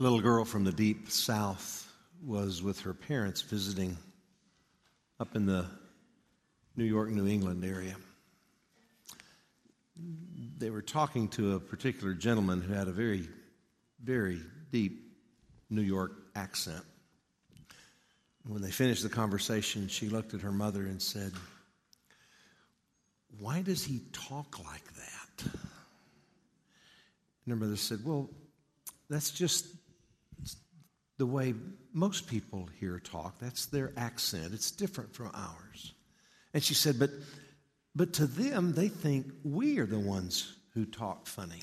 Little 0.00 0.20
girl 0.20 0.44
from 0.44 0.62
the 0.62 0.70
deep 0.70 1.10
south 1.10 1.92
was 2.24 2.62
with 2.62 2.80
her 2.82 2.94
parents 2.94 3.42
visiting 3.42 3.96
up 5.18 5.34
in 5.34 5.44
the 5.44 5.66
New 6.76 6.84
York, 6.84 7.10
New 7.10 7.26
England 7.26 7.64
area. 7.64 7.96
They 10.58 10.70
were 10.70 10.82
talking 10.82 11.26
to 11.30 11.56
a 11.56 11.60
particular 11.60 12.14
gentleman 12.14 12.60
who 12.60 12.74
had 12.74 12.86
a 12.86 12.92
very, 12.92 13.28
very 14.00 14.40
deep 14.70 15.16
New 15.68 15.82
York 15.82 16.12
accent. 16.36 16.84
When 18.46 18.62
they 18.62 18.70
finished 18.70 19.02
the 19.02 19.08
conversation, 19.08 19.88
she 19.88 20.08
looked 20.08 20.32
at 20.32 20.42
her 20.42 20.52
mother 20.52 20.82
and 20.82 21.02
said, 21.02 21.32
Why 23.40 23.62
does 23.62 23.82
he 23.82 24.02
talk 24.12 24.64
like 24.64 24.94
that? 24.94 25.52
And 27.44 27.48
her 27.48 27.56
mother 27.56 27.74
said, 27.76 28.04
Well, 28.04 28.30
that's 29.10 29.30
just 29.30 29.66
the 31.18 31.26
way 31.26 31.54
most 31.92 32.28
people 32.28 32.68
here 32.80 32.98
talk. 32.98 33.38
That's 33.40 33.66
their 33.66 33.92
accent. 33.96 34.54
It's 34.54 34.70
different 34.70 35.14
from 35.14 35.30
ours. 35.34 35.92
And 36.54 36.62
she 36.62 36.74
said, 36.74 36.98
But 36.98 37.10
but 37.94 38.12
to 38.14 38.26
them, 38.26 38.72
they 38.74 38.88
think 38.88 39.26
we 39.42 39.78
are 39.78 39.86
the 39.86 39.98
ones 39.98 40.54
who 40.74 40.84
talk 40.84 41.26
funny. 41.26 41.62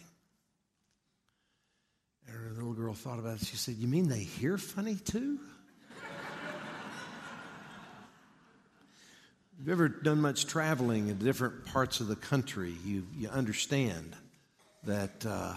And 2.27 2.35
her 2.35 2.51
little 2.53 2.73
girl 2.73 2.93
thought 2.93 3.19
about 3.19 3.41
it. 3.41 3.45
She 3.47 3.55
said, 3.55 3.75
You 3.75 3.87
mean 3.87 4.09
they 4.09 4.23
hear 4.23 4.57
funny 4.57 4.95
too? 4.95 5.39
Have 9.57 9.67
you 9.67 9.71
ever 9.71 9.87
done 9.87 10.19
much 10.19 10.45
traveling 10.45 11.07
in 11.07 11.17
different 11.19 11.65
parts 11.65 12.01
of 12.01 12.07
the 12.07 12.17
country? 12.17 12.75
You, 12.83 13.07
you 13.15 13.29
understand 13.29 14.17
that 14.83 15.25
uh, 15.25 15.53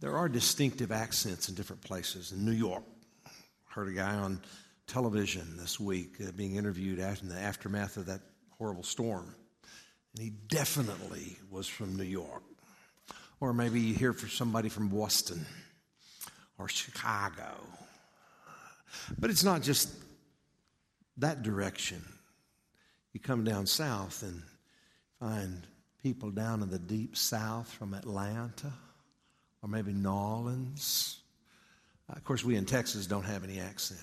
there 0.00 0.18
are 0.18 0.28
distinctive 0.28 0.92
accents 0.92 1.48
in 1.48 1.54
different 1.54 1.82
places. 1.82 2.32
In 2.32 2.44
New 2.44 2.52
York, 2.52 2.84
heard 3.74 3.88
a 3.88 3.92
guy 3.92 4.14
on 4.14 4.40
television 4.86 5.56
this 5.56 5.80
week 5.80 6.14
uh, 6.24 6.30
being 6.36 6.54
interviewed 6.54 7.00
in 7.00 7.28
the 7.28 7.36
aftermath 7.36 7.96
of 7.96 8.06
that 8.06 8.20
horrible 8.56 8.84
storm. 8.84 9.34
And 10.14 10.22
he 10.22 10.30
definitely 10.30 11.36
was 11.50 11.66
from 11.66 11.96
New 11.96 12.04
York. 12.04 12.44
Or 13.40 13.52
maybe 13.52 13.80
you 13.80 13.92
hear 13.92 14.12
from 14.12 14.28
somebody 14.28 14.68
from 14.68 14.90
Boston 14.90 15.44
or 16.56 16.68
Chicago. 16.68 17.50
But 19.18 19.30
it's 19.30 19.42
not 19.42 19.60
just 19.60 19.92
that 21.16 21.42
direction. 21.42 22.00
You 23.12 23.18
come 23.18 23.42
down 23.42 23.66
south 23.66 24.22
and 24.22 24.40
find 25.18 25.66
people 26.00 26.30
down 26.30 26.62
in 26.62 26.70
the 26.70 26.78
deep 26.78 27.16
south 27.16 27.72
from 27.72 27.92
Atlanta 27.92 28.72
or 29.64 29.68
maybe 29.68 29.92
New 29.92 30.12
Orleans. 30.12 31.23
Of 32.08 32.24
course, 32.24 32.44
we 32.44 32.56
in 32.56 32.66
Texas 32.66 33.06
don't 33.06 33.24
have 33.24 33.44
any 33.44 33.60
accent. 33.60 34.00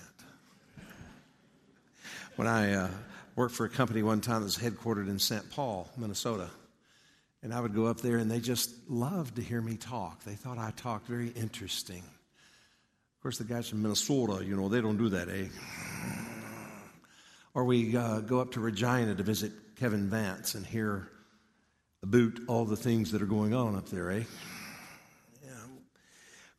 When 2.36 2.48
I 2.48 2.74
uh, 2.74 2.88
worked 3.36 3.54
for 3.54 3.64
a 3.66 3.68
company 3.68 4.02
one 4.02 4.20
time 4.20 4.40
that 4.40 4.44
was 4.44 4.58
headquartered 4.58 5.08
in 5.08 5.18
St. 5.18 5.50
Paul, 5.50 5.88
Minnesota, 5.96 6.48
and 7.42 7.52
I 7.52 7.60
would 7.60 7.74
go 7.74 7.86
up 7.86 8.00
there 8.00 8.16
and 8.18 8.30
they 8.30 8.40
just 8.40 8.70
loved 8.88 9.36
to 9.36 9.42
hear 9.42 9.60
me 9.60 9.76
talk. 9.76 10.24
They 10.24 10.34
thought 10.34 10.58
I 10.58 10.72
talked 10.76 11.06
very 11.06 11.28
interesting. 11.28 11.98
Of 12.02 13.22
course, 13.22 13.38
the 13.38 13.44
guys 13.44 13.68
from 13.68 13.82
Minnesota, 13.82 14.44
you 14.44 14.56
know, 14.56 14.68
they 14.68 14.80
don't 14.80 14.96
do 14.96 15.08
that, 15.10 15.28
eh? 15.28 15.46
Or 17.54 17.64
we 17.64 17.96
uh, 17.96 18.20
go 18.20 18.40
up 18.40 18.52
to 18.52 18.60
Regina 18.60 19.14
to 19.14 19.22
visit 19.22 19.52
Kevin 19.76 20.08
Vance 20.08 20.54
and 20.54 20.64
hear 20.66 21.08
about 22.02 22.32
all 22.48 22.64
the 22.64 22.76
things 22.76 23.12
that 23.12 23.22
are 23.22 23.26
going 23.26 23.54
on 23.54 23.76
up 23.76 23.88
there, 23.90 24.10
eh? 24.10 24.24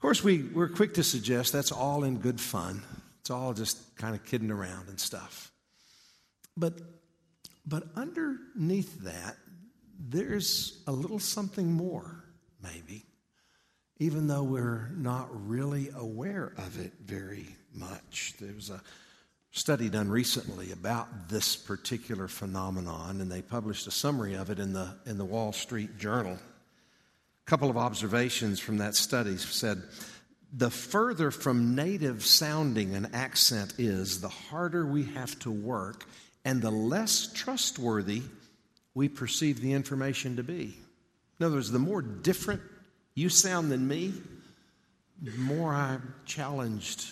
Course, 0.03 0.21
we, 0.21 0.43
we're 0.43 0.67
quick 0.67 0.95
to 0.95 1.03
suggest 1.03 1.53
that's 1.53 1.71
all 1.71 2.03
in 2.03 2.17
good 2.17 2.37
fun. 2.37 2.83
It's 3.21 3.29
all 3.29 3.53
just 3.53 3.95
kind 3.95 4.13
of 4.13 4.25
kidding 4.25 4.51
around 4.51 4.89
and 4.89 4.99
stuff. 4.99 5.49
But, 6.57 6.73
but 7.65 7.85
underneath 7.95 9.05
that, 9.05 9.37
there's 9.97 10.83
a 10.87 10.91
little 10.91 11.19
something 11.19 11.71
more, 11.71 12.21
maybe, 12.61 13.05
even 13.97 14.27
though 14.27 14.43
we're 14.43 14.89
not 14.89 15.29
really 15.47 15.89
aware 15.95 16.51
of 16.57 16.81
it 16.81 16.91
very 17.01 17.55
much. 17.73 18.33
There 18.41 18.53
was 18.53 18.71
a 18.71 18.81
study 19.51 19.87
done 19.87 20.09
recently 20.09 20.73
about 20.73 21.29
this 21.29 21.55
particular 21.55 22.27
phenomenon, 22.27 23.21
and 23.21 23.31
they 23.31 23.41
published 23.41 23.87
a 23.87 23.91
summary 23.91 24.33
of 24.33 24.49
it 24.49 24.59
in 24.59 24.73
the, 24.73 24.97
in 25.05 25.17
the 25.17 25.23
Wall 25.23 25.53
Street 25.53 25.97
Journal. 25.97 26.37
A 27.45 27.49
couple 27.49 27.69
of 27.69 27.77
observations 27.77 28.59
from 28.59 28.77
that 28.77 28.95
study 28.95 29.37
said 29.37 29.83
the 30.53 30.69
further 30.69 31.31
from 31.31 31.75
native 31.75 32.25
sounding 32.25 32.95
an 32.95 33.09
accent 33.13 33.73
is, 33.77 34.21
the 34.21 34.29
harder 34.29 34.85
we 34.85 35.05
have 35.05 35.37
to 35.39 35.51
work, 35.51 36.05
and 36.45 36.61
the 36.61 36.71
less 36.71 37.31
trustworthy 37.33 38.21
we 38.93 39.09
perceive 39.09 39.61
the 39.61 39.73
information 39.73 40.35
to 40.35 40.43
be. 40.43 40.77
In 41.39 41.45
other 41.45 41.55
words, 41.55 41.71
the 41.71 41.79
more 41.79 42.01
different 42.01 42.61
you 43.15 43.29
sound 43.29 43.71
than 43.71 43.87
me, 43.87 44.13
the 45.21 45.31
more 45.37 45.73
I'm 45.73 46.13
challenged 46.25 47.05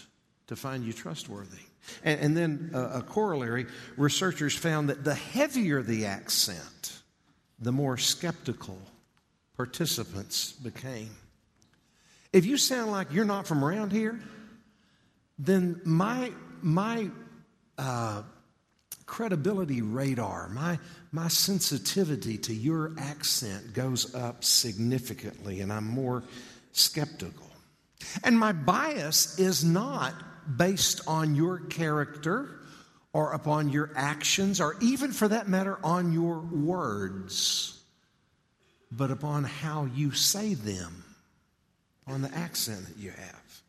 to 0.48 0.56
find 0.56 0.84
you 0.84 0.94
trustworthy. 0.94 1.64
And, 2.04 2.20
and 2.20 2.38
then 2.38 2.72
uh, 2.74 3.00
a 3.00 3.02
corollary 3.02 3.66
researchers 3.98 4.56
found 4.56 4.90
that 4.90 5.04
the 5.04 5.16
heavier 5.16 5.82
the 5.82 6.06
accent, 6.06 7.02
the 7.60 7.72
more 7.72 7.98
skeptical 7.98 8.78
participants 9.58 10.54
became. 10.54 11.12
If 12.34 12.46
you 12.46 12.58
sound 12.58 12.92
like 12.92 13.12
you're 13.12 13.26
not 13.26 13.48
from 13.48 13.64
around 13.64 13.92
here, 13.92 14.20
then 15.38 15.82
my, 15.84 16.32
my 16.62 17.10
uh, 17.78 18.24
credibility 19.06 19.82
radar, 19.82 20.50
my, 20.50 20.80
my 21.12 21.28
sensitivity 21.28 22.38
to 22.38 22.54
your 22.54 22.94
accent 22.98 23.74
goes 23.74 24.16
up 24.16 24.44
significantly, 24.44 25.62
and 25.62 25.74
I'm 25.74 25.88
more 25.88 26.24
skeptical. 26.72 27.48
And 28.24 28.38
my 28.38 28.54
bias 28.54 29.38
is 29.38 29.64
not 29.64 30.14
based 30.58 31.02
on 31.08 31.36
your 31.36 31.60
character 31.60 32.62
or 33.14 33.34
upon 33.34 33.70
your 33.70 33.92
actions, 33.96 34.62
or 34.62 34.78
even 34.80 35.12
for 35.12 35.28
that 35.28 35.50
matter, 35.50 35.78
on 35.84 36.14
your 36.14 36.40
words, 36.40 37.81
but 38.92 39.12
upon 39.12 39.44
how 39.44 39.86
you 39.86 40.12
say 40.12 40.54
them, 40.54 41.04
on 42.08 42.22
the 42.22 42.34
accent 42.36 42.86
that 42.88 42.98
you 42.98 43.12
have. 43.12 43.62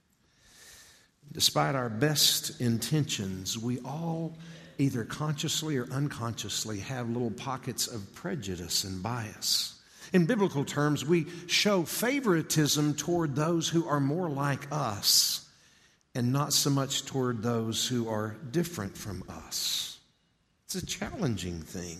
Despite 1.32 1.74
our 1.74 1.88
best 1.88 2.60
intentions, 2.60 3.56
we 3.56 3.78
all 3.80 4.36
either 4.78 5.04
consciously 5.04 5.76
or 5.76 5.86
unconsciously 5.92 6.80
have 6.80 7.08
little 7.08 7.30
pockets 7.30 7.86
of 7.86 8.14
prejudice 8.14 8.84
and 8.84 9.02
bias. 9.02 9.78
In 10.12 10.26
biblical 10.26 10.64
terms, 10.64 11.06
we 11.06 11.26
show 11.46 11.84
favoritism 11.84 12.94
toward 12.94 13.34
those 13.34 13.68
who 13.68 13.86
are 13.86 14.00
more 14.00 14.28
like 14.28 14.66
us 14.70 15.48
and 16.14 16.32
not 16.32 16.52
so 16.52 16.68
much 16.68 17.06
toward 17.06 17.42
those 17.42 17.86
who 17.86 18.08
are 18.08 18.36
different 18.50 18.96
from 18.96 19.24
us. 19.28 19.98
It's 20.66 20.74
a 20.74 20.84
challenging 20.84 21.60
thing. 21.60 21.98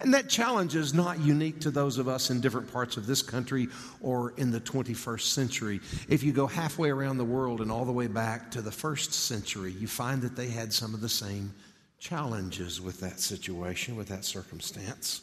And 0.00 0.14
that 0.14 0.28
challenge 0.28 0.74
is 0.74 0.94
not 0.94 1.18
unique 1.20 1.60
to 1.60 1.70
those 1.70 1.98
of 1.98 2.08
us 2.08 2.30
in 2.30 2.40
different 2.40 2.72
parts 2.72 2.96
of 2.96 3.06
this 3.06 3.22
country 3.22 3.68
or 4.00 4.32
in 4.36 4.50
the 4.50 4.60
21st 4.60 5.22
century. 5.22 5.80
If 6.08 6.22
you 6.22 6.32
go 6.32 6.46
halfway 6.46 6.90
around 6.90 7.18
the 7.18 7.24
world 7.24 7.60
and 7.60 7.72
all 7.72 7.84
the 7.84 7.92
way 7.92 8.06
back 8.06 8.50
to 8.52 8.62
the 8.62 8.72
first 8.72 9.12
century, 9.12 9.72
you 9.72 9.86
find 9.86 10.22
that 10.22 10.36
they 10.36 10.48
had 10.48 10.72
some 10.72 10.94
of 10.94 11.00
the 11.00 11.08
same 11.08 11.54
challenges 11.98 12.80
with 12.80 13.00
that 13.00 13.20
situation, 13.20 13.96
with 13.96 14.08
that 14.08 14.24
circumstance. 14.24 15.22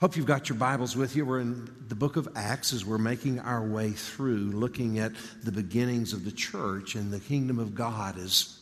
Hope 0.00 0.16
you've 0.16 0.26
got 0.26 0.48
your 0.48 0.58
Bibles 0.58 0.96
with 0.96 1.16
you. 1.16 1.24
We're 1.24 1.40
in 1.40 1.72
the 1.88 1.94
book 1.94 2.16
of 2.16 2.28
Acts 2.36 2.72
as 2.72 2.84
we're 2.84 2.98
making 2.98 3.38
our 3.40 3.64
way 3.64 3.90
through 3.92 4.50
looking 4.50 4.98
at 4.98 5.12
the 5.42 5.52
beginnings 5.52 6.12
of 6.12 6.24
the 6.24 6.32
church 6.32 6.94
and 6.94 7.12
the 7.12 7.20
kingdom 7.20 7.58
of 7.58 7.74
God 7.74 8.18
as, 8.18 8.58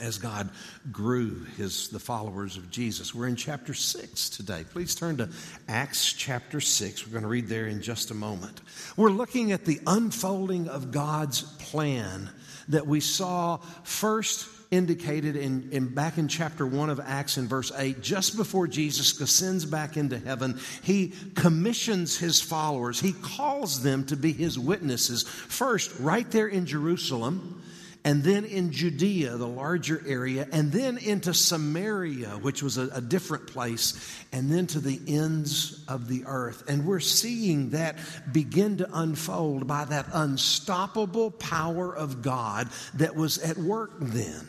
as 0.00 0.18
God 0.18 0.50
grew 0.90 1.44
his, 1.56 1.88
the 1.88 1.98
followers 1.98 2.56
of 2.56 2.70
Jesus. 2.70 3.14
We're 3.14 3.28
in 3.28 3.36
chapter 3.36 3.74
6 3.74 4.30
today. 4.30 4.64
Please 4.70 4.94
turn 4.94 5.18
to 5.18 5.28
Acts 5.68 6.12
chapter 6.12 6.60
6. 6.60 7.06
We're 7.06 7.12
going 7.12 7.22
to 7.22 7.28
read 7.28 7.48
there 7.48 7.66
in 7.66 7.82
just 7.82 8.10
a 8.10 8.14
moment. 8.14 8.60
We're 8.96 9.10
looking 9.10 9.52
at 9.52 9.64
the 9.64 9.80
unfolding 9.86 10.68
of 10.68 10.90
God's 10.90 11.42
plan 11.42 12.30
that 12.68 12.86
we 12.86 13.00
saw 13.00 13.58
first 13.84 14.48
indicated 14.70 15.36
in, 15.36 15.70
in, 15.72 15.94
back 15.94 16.18
in 16.18 16.28
chapter 16.28 16.66
1 16.66 16.90
of 16.90 17.00
Acts 17.00 17.38
in 17.38 17.48
verse 17.48 17.72
8, 17.74 18.02
just 18.02 18.36
before 18.36 18.66
Jesus 18.66 19.18
ascends 19.20 19.64
back 19.64 19.96
into 19.96 20.18
heaven, 20.18 20.60
he 20.82 21.14
commissions 21.34 22.18
his 22.18 22.40
followers. 22.40 23.00
He 23.00 23.12
calls 23.12 23.82
them 23.82 24.04
to 24.06 24.16
be 24.16 24.32
his 24.32 24.58
witnesses, 24.58 25.22
first 25.22 25.98
right 25.98 26.30
there 26.30 26.48
in 26.48 26.66
Jerusalem, 26.66 27.62
and 28.08 28.24
then 28.24 28.46
in 28.46 28.72
Judea, 28.72 29.36
the 29.36 29.46
larger 29.46 30.02
area, 30.06 30.48
and 30.50 30.72
then 30.72 30.96
into 30.96 31.34
Samaria, 31.34 32.38
which 32.40 32.62
was 32.62 32.78
a, 32.78 32.88
a 32.94 33.02
different 33.02 33.48
place, 33.48 34.16
and 34.32 34.50
then 34.50 34.66
to 34.68 34.80
the 34.80 34.98
ends 35.06 35.84
of 35.88 36.08
the 36.08 36.24
earth. 36.24 36.64
And 36.70 36.86
we're 36.86 37.00
seeing 37.00 37.68
that 37.72 37.98
begin 38.32 38.78
to 38.78 38.88
unfold 38.94 39.66
by 39.66 39.84
that 39.84 40.06
unstoppable 40.14 41.32
power 41.32 41.94
of 41.94 42.22
God 42.22 42.70
that 42.94 43.14
was 43.14 43.36
at 43.36 43.58
work 43.58 43.90
then. 44.00 44.48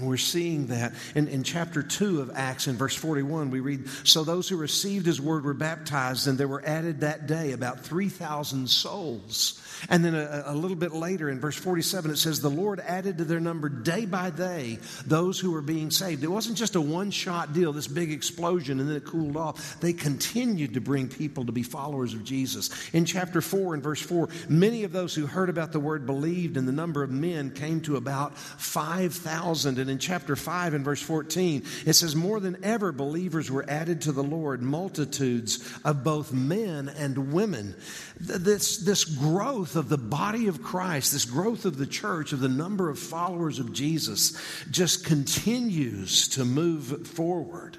We're 0.00 0.16
seeing 0.16 0.68
that 0.68 0.94
in, 1.14 1.28
in 1.28 1.42
chapter 1.42 1.82
2 1.82 2.22
of 2.22 2.30
Acts, 2.34 2.66
in 2.66 2.76
verse 2.78 2.94
41, 2.94 3.50
we 3.50 3.60
read 3.60 3.86
So 4.04 4.24
those 4.24 4.48
who 4.48 4.56
received 4.56 5.04
his 5.04 5.20
word 5.20 5.44
were 5.44 5.52
baptized, 5.52 6.26
and 6.26 6.38
there 6.38 6.48
were 6.48 6.62
added 6.64 7.00
that 7.00 7.26
day 7.26 7.52
about 7.52 7.80
3,000 7.80 8.70
souls. 8.70 9.60
And 9.90 10.02
then 10.02 10.14
a, 10.14 10.44
a, 10.46 10.54
little 10.54 10.78
bit 10.78 10.92
later 10.92 11.28
in 11.28 11.40
verse 11.40 11.56
47, 11.56 12.10
it 12.10 12.16
says, 12.16 12.40
The 12.40 12.48
Lord 12.48 12.80
added 12.80 13.18
to 13.18 13.24
their 13.24 13.40
number 13.40 13.68
day 13.68 14.06
by 14.06 14.30
day 14.30 14.78
those 15.04 15.38
who 15.38 15.50
were 15.50 15.60
being 15.60 15.90
saved. 15.90 16.24
It 16.24 16.28
wasn't 16.28 16.56
just 16.56 16.74
a 16.74 16.80
one 16.80 17.10
shot 17.10 17.52
deal, 17.52 17.74
this 17.74 17.88
big 17.88 18.12
explosion, 18.12 18.80
and 18.80 18.88
then 18.88 18.96
it 18.96 19.04
cooled 19.04 19.36
off. 19.36 19.78
They 19.80 19.92
continued 19.92 20.72
to 20.72 20.80
bring 20.80 21.08
people 21.08 21.44
to 21.44 21.52
be 21.52 21.62
followers 21.64 22.14
of 22.14 22.24
Jesus. 22.24 22.70
In 22.94 23.04
chapter 23.04 23.42
4 23.42 23.74
and 23.74 23.82
verse 23.82 24.00
4, 24.00 24.30
many 24.48 24.84
of 24.84 24.92
those 24.92 25.14
who 25.14 25.26
heard 25.26 25.50
about 25.50 25.72
the 25.72 25.80
word 25.80 26.06
believed, 26.06 26.56
and 26.56 26.66
the 26.66 26.72
number 26.72 27.02
of 27.02 27.10
men 27.10 27.50
came 27.50 27.82
to 27.82 27.96
about 27.96 28.38
5,000. 28.38 29.81
And 29.82 29.90
in 29.90 29.98
chapter 29.98 30.34
5 30.34 30.72
and 30.72 30.84
verse 30.84 31.02
14, 31.02 31.62
it 31.84 31.92
says, 31.92 32.16
More 32.16 32.40
than 32.40 32.64
ever, 32.64 32.90
believers 32.90 33.50
were 33.50 33.68
added 33.68 34.00
to 34.02 34.12
the 34.12 34.24
Lord, 34.24 34.62
multitudes 34.62 35.68
of 35.84 36.02
both 36.02 36.32
men 36.32 36.88
and 36.88 37.34
women. 37.34 37.74
This, 38.18 38.78
this 38.78 39.04
growth 39.04 39.42
growth 39.42 39.76
of 39.76 39.88
the 39.88 39.98
body 39.98 40.46
of 40.46 40.62
Christ, 40.62 41.12
this 41.12 41.24
growth 41.24 41.64
of 41.64 41.76
the 41.76 41.86
church, 41.86 42.32
of 42.32 42.40
the 42.40 42.48
number 42.48 42.90
of 42.90 42.98
followers 42.98 43.58
of 43.58 43.72
Jesus, 43.72 44.40
just 44.70 45.04
continues 45.04 46.28
to 46.28 46.44
move 46.44 47.06
forward. 47.08 47.76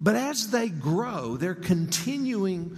But 0.00 0.16
as 0.16 0.50
they 0.50 0.68
grow, 0.68 1.36
they're 1.36 1.54
continuing 1.54 2.76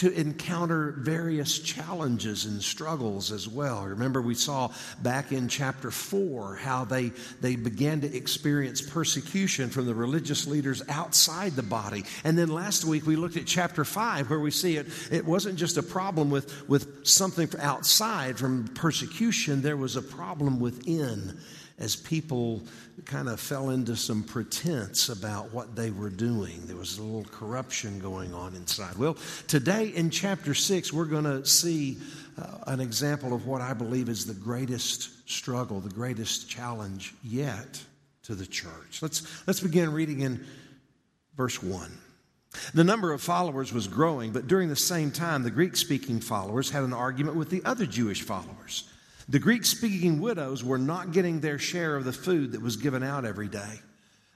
to 0.00 0.10
encounter 0.18 0.94
various 0.96 1.58
challenges 1.58 2.46
and 2.46 2.62
struggles 2.62 3.30
as 3.30 3.46
well. 3.46 3.84
Remember, 3.84 4.22
we 4.22 4.34
saw 4.34 4.72
back 5.02 5.30
in 5.30 5.46
chapter 5.46 5.90
4 5.90 6.56
how 6.56 6.86
they, 6.86 7.12
they 7.42 7.54
began 7.54 8.00
to 8.00 8.16
experience 8.16 8.80
persecution 8.80 9.68
from 9.68 9.84
the 9.84 9.94
religious 9.94 10.46
leaders 10.46 10.82
outside 10.88 11.52
the 11.52 11.62
body. 11.62 12.04
And 12.24 12.38
then 12.38 12.48
last 12.48 12.86
week 12.86 13.06
we 13.06 13.14
looked 13.14 13.36
at 13.36 13.44
chapter 13.44 13.84
5 13.84 14.30
where 14.30 14.40
we 14.40 14.50
see 14.50 14.78
it, 14.78 14.86
it 15.12 15.26
wasn't 15.26 15.58
just 15.58 15.76
a 15.76 15.82
problem 15.82 16.30
with, 16.30 16.66
with 16.66 17.06
something 17.06 17.50
outside 17.60 18.38
from 18.38 18.68
persecution, 18.68 19.60
there 19.60 19.76
was 19.76 19.96
a 19.96 20.02
problem 20.02 20.60
within 20.60 21.38
as 21.80 21.96
people 21.96 22.62
kind 23.06 23.28
of 23.28 23.40
fell 23.40 23.70
into 23.70 23.96
some 23.96 24.22
pretense 24.22 25.08
about 25.08 25.50
what 25.52 25.74
they 25.74 25.90
were 25.90 26.10
doing. 26.10 26.60
There 26.66 26.76
was 26.76 26.98
a 26.98 27.02
little 27.02 27.24
corruption 27.24 27.98
going 27.98 28.34
on 28.34 28.54
inside. 28.54 28.96
Well, 28.96 29.16
today 29.48 29.88
in 29.88 30.10
chapter 30.10 30.54
6, 30.54 30.92
we're 30.92 31.06
going 31.06 31.24
to 31.24 31.44
see 31.46 31.96
uh, 32.38 32.58
an 32.66 32.80
example 32.80 33.32
of 33.32 33.46
what 33.46 33.62
I 33.62 33.72
believe 33.72 34.08
is 34.10 34.26
the 34.26 34.34
greatest 34.34 35.28
struggle, 35.28 35.80
the 35.80 35.88
greatest 35.88 36.48
challenge 36.48 37.14
yet 37.24 37.82
to 38.24 38.34
the 38.34 38.46
church. 38.46 39.00
Let's, 39.00 39.46
let's 39.46 39.60
begin 39.60 39.92
reading 39.92 40.20
in 40.20 40.44
verse 41.36 41.62
1. 41.62 41.90
The 42.74 42.84
number 42.84 43.12
of 43.12 43.22
followers 43.22 43.72
was 43.72 43.88
growing, 43.88 44.32
but 44.32 44.48
during 44.48 44.68
the 44.68 44.76
same 44.76 45.10
time, 45.10 45.44
the 45.44 45.50
Greek 45.50 45.76
speaking 45.76 46.20
followers 46.20 46.70
had 46.70 46.82
an 46.82 46.92
argument 46.92 47.36
with 47.36 47.48
the 47.48 47.62
other 47.64 47.86
Jewish 47.86 48.22
followers. 48.22 48.88
The 49.30 49.38
Greek 49.38 49.64
speaking 49.64 50.20
widows 50.20 50.64
were 50.64 50.76
not 50.76 51.12
getting 51.12 51.38
their 51.38 51.60
share 51.60 51.94
of 51.94 52.04
the 52.04 52.12
food 52.12 52.52
that 52.52 52.62
was 52.62 52.76
given 52.76 53.04
out 53.04 53.24
every 53.24 53.46
day. 53.46 53.78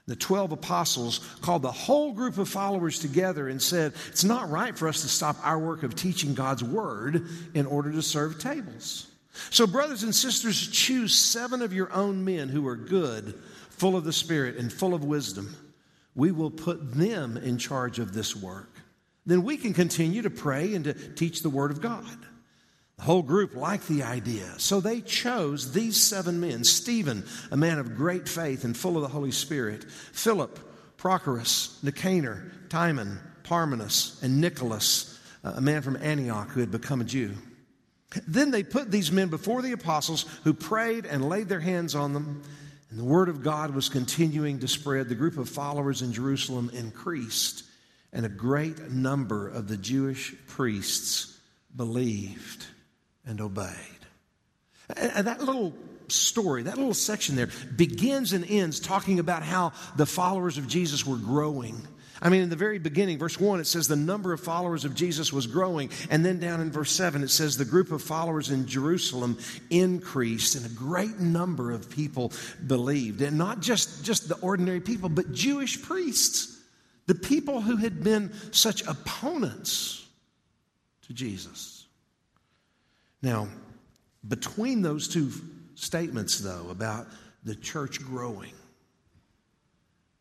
The 0.07 0.15
12 0.15 0.53
apostles 0.53 1.19
called 1.41 1.63
the 1.63 1.71
whole 1.71 2.13
group 2.13 2.37
of 2.37 2.47
followers 2.47 2.99
together 2.99 3.49
and 3.49 3.61
said, 3.61 3.91
It's 4.07 4.23
not 4.23 4.49
right 4.49 4.77
for 4.77 4.87
us 4.87 5.01
to 5.01 5.09
stop 5.09 5.35
our 5.43 5.59
work 5.59 5.83
of 5.83 5.95
teaching 5.95 6.33
God's 6.33 6.63
word 6.63 7.27
in 7.53 7.65
order 7.65 7.91
to 7.91 8.01
serve 8.01 8.39
tables. 8.39 9.07
So, 9.49 9.67
brothers 9.67 10.03
and 10.03 10.15
sisters, 10.15 10.65
choose 10.69 11.13
seven 11.13 11.61
of 11.61 11.73
your 11.73 11.91
own 11.91 12.23
men 12.23 12.47
who 12.47 12.65
are 12.65 12.77
good, 12.77 13.37
full 13.71 13.97
of 13.97 14.05
the 14.05 14.13
Spirit, 14.13 14.55
and 14.55 14.71
full 14.71 14.93
of 14.93 15.03
wisdom. 15.03 15.53
We 16.15 16.31
will 16.31 16.51
put 16.51 16.93
them 16.93 17.35
in 17.35 17.57
charge 17.57 17.99
of 17.99 18.13
this 18.13 18.33
work. 18.33 18.69
Then 19.25 19.43
we 19.43 19.57
can 19.57 19.73
continue 19.73 20.21
to 20.21 20.29
pray 20.29 20.73
and 20.73 20.85
to 20.85 20.93
teach 20.93 21.41
the 21.41 21.49
word 21.49 21.71
of 21.71 21.81
God. 21.81 22.17
The 22.97 23.03
whole 23.03 23.23
group 23.23 23.55
liked 23.55 23.87
the 23.87 24.03
idea. 24.03 24.53
So 24.57 24.79
they 24.79 25.01
chose 25.01 25.73
these 25.73 26.01
seven 26.01 26.39
men 26.39 26.63
Stephen, 26.63 27.25
a 27.51 27.57
man 27.57 27.77
of 27.77 27.95
great 27.95 28.29
faith 28.29 28.63
and 28.63 28.75
full 28.75 28.95
of 28.95 29.01
the 29.01 29.09
Holy 29.09 29.31
Spirit, 29.31 29.83
Philip, 29.83 30.59
Prochorus, 30.97 31.83
Nicanor, 31.83 32.51
Timon, 32.69 33.19
Parmenas, 33.43 34.21
and 34.23 34.39
Nicholas, 34.39 35.19
uh, 35.43 35.53
a 35.57 35.61
man 35.61 35.81
from 35.81 35.97
Antioch 35.97 36.49
who 36.49 36.61
had 36.61 36.71
become 36.71 37.01
a 37.01 37.05
Jew. 37.05 37.35
Then 38.27 38.51
they 38.51 38.63
put 38.63 38.91
these 38.91 39.11
men 39.11 39.27
before 39.27 39.61
the 39.61 39.73
apostles 39.73 40.25
who 40.45 40.53
prayed 40.53 41.05
and 41.05 41.27
laid 41.27 41.49
their 41.49 41.59
hands 41.59 41.95
on 41.95 42.13
them. 42.13 42.43
And 42.89 42.97
the 42.97 43.03
word 43.03 43.27
of 43.27 43.43
God 43.43 43.75
was 43.75 43.89
continuing 43.89 44.59
to 44.59 44.69
spread. 44.69 45.09
The 45.09 45.15
group 45.15 45.37
of 45.37 45.49
followers 45.49 46.01
in 46.01 46.13
Jerusalem 46.13 46.71
increased, 46.73 47.63
and 48.13 48.25
a 48.25 48.29
great 48.29 48.89
number 48.89 49.49
of 49.49 49.67
the 49.67 49.75
Jewish 49.75 50.33
priests 50.47 51.37
believed 51.75 52.67
and 53.25 53.41
obeyed. 53.41 53.75
And 54.95 55.27
that 55.27 55.41
little 55.41 55.73
story, 56.07 56.63
that 56.63 56.77
little 56.77 56.93
section 56.93 57.35
there, 57.35 57.49
begins 57.75 58.33
and 58.33 58.45
ends 58.49 58.79
talking 58.79 59.19
about 59.19 59.43
how 59.43 59.73
the 59.95 60.05
followers 60.05 60.57
of 60.57 60.67
Jesus 60.67 61.05
were 61.05 61.17
growing. 61.17 61.87
I 62.21 62.29
mean, 62.29 62.41
in 62.41 62.49
the 62.49 62.55
very 62.55 62.79
beginning, 62.79 63.17
verse 63.17 63.39
1, 63.39 63.59
it 63.59 63.65
says 63.65 63.87
the 63.87 63.95
number 63.95 64.31
of 64.31 64.39
followers 64.39 64.85
of 64.85 64.95
Jesus 64.95 65.33
was 65.33 65.47
growing. 65.47 65.89
And 66.09 66.25
then 66.25 66.39
down 66.39 66.61
in 66.61 66.71
verse 66.71 66.91
7, 66.91 67.23
it 67.23 67.29
says 67.29 67.57
the 67.57 67.65
group 67.65 67.91
of 67.91 68.01
followers 68.01 68.51
in 68.51 68.67
Jerusalem 68.67 69.37
increased, 69.69 70.55
and 70.55 70.65
a 70.65 70.69
great 70.69 71.19
number 71.19 71.71
of 71.71 71.89
people 71.89 72.31
believed. 72.65 73.21
And 73.21 73.37
not 73.37 73.59
just, 73.59 74.05
just 74.05 74.29
the 74.29 74.37
ordinary 74.37 74.79
people, 74.79 75.09
but 75.09 75.33
Jewish 75.33 75.81
priests, 75.81 76.57
the 77.05 77.15
people 77.15 77.61
who 77.61 77.75
had 77.75 78.03
been 78.03 78.31
such 78.51 78.85
opponents 78.87 80.07
to 81.07 81.13
Jesus. 81.13 81.84
Now, 83.25 83.47
between 84.27 84.83
those 84.83 85.07
two 85.07 85.31
statements, 85.73 86.37
though, 86.37 86.67
about 86.69 87.07
the 87.43 87.55
church 87.55 87.99
growing, 87.99 88.53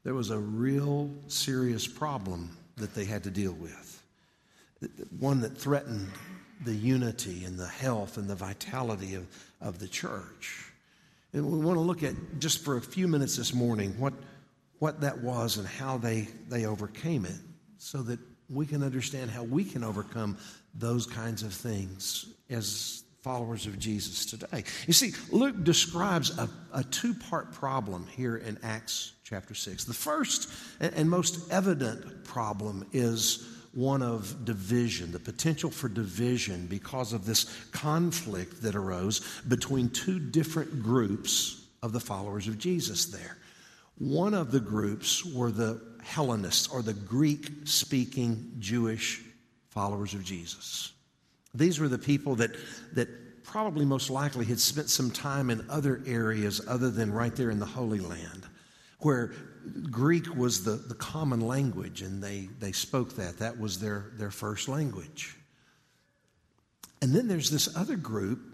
there 0.05 0.15
was 0.15 0.31
a 0.31 0.39
real 0.39 1.11
serious 1.29 1.87
problem 1.87 2.57
that 2.77 2.95
they 2.95 3.05
had 3.05 3.23
to 3.25 3.31
deal 3.31 3.53
with. 3.53 4.03
One 5.19 5.43
that 5.43 5.55
threatened 5.55 6.09
the 6.65 6.75
unity 6.75 7.45
and 7.45 7.59
the 7.59 7.69
health 7.69 8.17
and 8.17 8.27
the 8.27 8.35
vitality 8.35 9.17
of, 9.17 9.27
of 9.61 9.79
the 9.79 9.89
church. 9.89 10.73
And 11.35 11.45
we 11.45 11.59
want 11.59 11.77
to 11.77 11.83
look 11.83 12.03
at 12.03 12.15
just 12.39 12.65
for 12.65 12.79
a 12.79 12.83
few 12.83 13.07
minutes 13.07 13.37
this 13.37 13.53
morning 13.53 13.95
what, 13.99 14.15
what 14.79 15.03
that 15.03 15.19
was 15.21 15.59
and 15.59 15.69
how 15.69 15.99
they, 15.99 16.27
they 16.49 16.65
overcame 16.65 17.27
it 17.27 17.37
so 17.77 18.01
that 18.01 18.19
we 18.49 18.67
can 18.67 18.83
understand 18.83 19.31
how 19.31 19.43
we 19.43 19.65
can 19.65 19.85
overcome 19.85 20.37
those 20.75 21.07
kinds 21.07 21.43
of 21.43 21.53
things 21.53 22.27
as 22.51 23.05
followers 23.23 23.67
of 23.67 23.79
Jesus 23.79 24.27
today. 24.27 24.65
You 24.87 24.93
see, 24.93 25.13
Luke 25.31 25.65
describes 25.65 26.37
a, 26.39 26.49
a 26.75 26.85
two 26.85 27.15
part 27.15 27.53
problem 27.53 28.07
here 28.07 28.37
in 28.37 28.59
Acts 28.63 29.15
chapter 29.25 29.55
6. 29.55 29.85
The 29.85 29.95
first 29.95 30.53
and 30.79 31.09
most 31.09 31.51
evident 31.51 32.25
problem 32.25 32.87
is 32.93 33.49
one 33.73 34.03
of 34.03 34.45
division, 34.45 35.11
the 35.11 35.19
potential 35.19 35.71
for 35.71 35.89
division 35.89 36.67
because 36.67 37.13
of 37.13 37.25
this 37.25 37.45
conflict 37.73 38.63
that 38.63 38.77
arose 38.77 39.21
between 39.49 39.89
two 39.89 40.19
different 40.19 40.83
groups 40.83 41.65
of 41.83 41.93
the 41.93 42.01
followers 42.01 42.47
of 42.47 42.59
Jesus 42.59 43.07
there. 43.07 43.39
One 43.99 44.35
of 44.35 44.51
the 44.51 44.61
groups 44.61 45.25
were 45.25 45.51
the 45.51 45.81
Hellenists 46.05 46.69
or 46.69 46.83
the 46.83 46.93
Greek 46.93 47.51
speaking 47.65 48.53
Jewish 48.59 49.23
followers 49.71 50.15
of 50.15 50.25
Jesus. 50.25 50.93
These 51.55 51.81
were 51.81 51.89
the 51.89 51.99
people 51.99 52.37
that, 52.37 52.51
that 52.95 53.45
probably 53.45 53.85
most 53.85 54.11
likely 54.11 54.45
had 54.45 54.61
spent 54.61 54.91
some 54.91 55.11
time 55.11 55.51
in 55.51 55.65
other 55.69 56.03
areas 56.07 56.61
other 56.67 56.91
than 56.91 57.13
right 57.13 57.35
there 57.35 57.51
in 57.51 57.59
the 57.59 57.67
Holy 57.67 58.01
Land, 58.01 58.45
where 59.01 59.33
Greek 59.91 60.35
was 60.35 60.65
the, 60.65 60.73
the 60.73 60.95
common 60.95 61.41
language 61.41 62.03
and 62.03 62.23
they, 62.23 62.49
they 62.59 62.73
spoke 62.73 63.17
that. 63.17 63.39
That 63.39 63.59
was 63.59 63.81
their, 63.81 64.13
their 64.17 64.31
first 64.31 64.69
language. 64.69 65.37
And 67.01 67.15
then 67.15 67.29
there's 67.29 67.51
this 67.51 67.77
other 67.77 67.97
group 67.97 68.54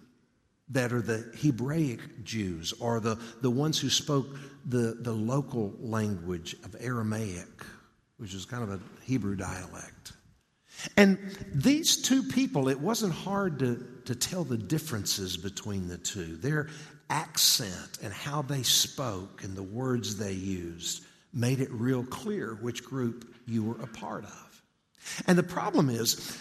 that 0.70 0.92
are 0.92 1.02
the 1.02 1.32
Hebraic 1.42 2.24
Jews, 2.24 2.72
or 2.80 3.00
the, 3.00 3.18
the 3.40 3.50
ones 3.50 3.78
who 3.78 3.90
spoke 3.90 4.26
the, 4.66 4.96
the 5.00 5.12
local 5.12 5.74
language 5.80 6.54
of 6.64 6.76
Aramaic, 6.78 7.64
which 8.18 8.34
is 8.34 8.44
kind 8.44 8.62
of 8.62 8.70
a 8.70 8.80
Hebrew 9.02 9.36
dialect. 9.36 10.12
And 10.96 11.18
these 11.52 12.00
two 12.00 12.22
people, 12.22 12.68
it 12.68 12.80
wasn't 12.80 13.12
hard 13.12 13.58
to, 13.58 13.86
to 14.06 14.14
tell 14.14 14.44
the 14.44 14.56
differences 14.56 15.36
between 15.36 15.88
the 15.88 15.98
two. 15.98 16.36
Their 16.36 16.68
accent 17.10 17.98
and 18.02 18.12
how 18.12 18.42
they 18.42 18.62
spoke 18.62 19.42
and 19.42 19.56
the 19.56 19.62
words 19.62 20.16
they 20.16 20.32
used 20.32 21.04
made 21.32 21.60
it 21.60 21.70
real 21.72 22.04
clear 22.04 22.58
which 22.62 22.84
group 22.84 23.34
you 23.46 23.64
were 23.64 23.80
a 23.82 23.86
part 23.86 24.24
of. 24.24 24.62
And 25.26 25.36
the 25.36 25.42
problem 25.42 25.90
is, 25.90 26.38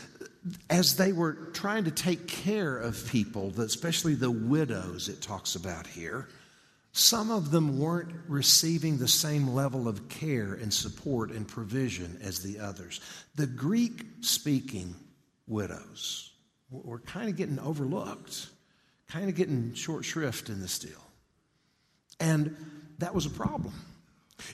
as 0.69 0.95
they 0.95 1.11
were 1.11 1.33
trying 1.53 1.83
to 1.85 1.91
take 1.91 2.27
care 2.27 2.77
of 2.77 3.07
people, 3.09 3.53
especially 3.59 4.15
the 4.15 4.31
widows 4.31 5.09
it 5.09 5.21
talks 5.21 5.55
about 5.55 5.85
here, 5.87 6.27
some 6.91 7.29
of 7.29 7.51
them 7.51 7.77
weren't 7.77 8.11
receiving 8.27 8.97
the 8.97 9.07
same 9.07 9.49
level 9.49 9.87
of 9.87 10.09
care 10.09 10.53
and 10.53 10.73
support 10.73 11.31
and 11.31 11.47
provision 11.47 12.17
as 12.21 12.41
the 12.41 12.59
others. 12.59 12.99
The 13.35 13.47
Greek 13.47 14.05
speaking 14.21 14.95
widows 15.47 16.31
were 16.71 16.99
kind 16.99 17.29
of 17.29 17.35
getting 17.35 17.59
overlooked, 17.59 18.47
kind 19.07 19.29
of 19.29 19.35
getting 19.35 19.73
short 19.73 20.05
shrift 20.05 20.49
in 20.49 20.61
this 20.61 20.79
deal. 20.79 21.03
And 22.19 22.55
that 22.99 23.13
was 23.13 23.25
a 23.25 23.29
problem. 23.29 23.73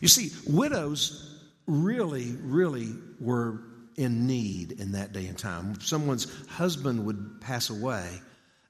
You 0.01 0.07
see, 0.07 0.31
widows 0.47 1.41
really, 1.67 2.35
really 2.41 2.93
were 3.19 3.61
in 3.95 4.27
need 4.27 4.73
in 4.73 4.93
that 4.93 5.13
day 5.13 5.27
and 5.27 5.37
time. 5.37 5.79
Someone's 5.81 6.27
husband 6.47 7.05
would 7.05 7.41
pass 7.41 7.69
away, 7.69 8.21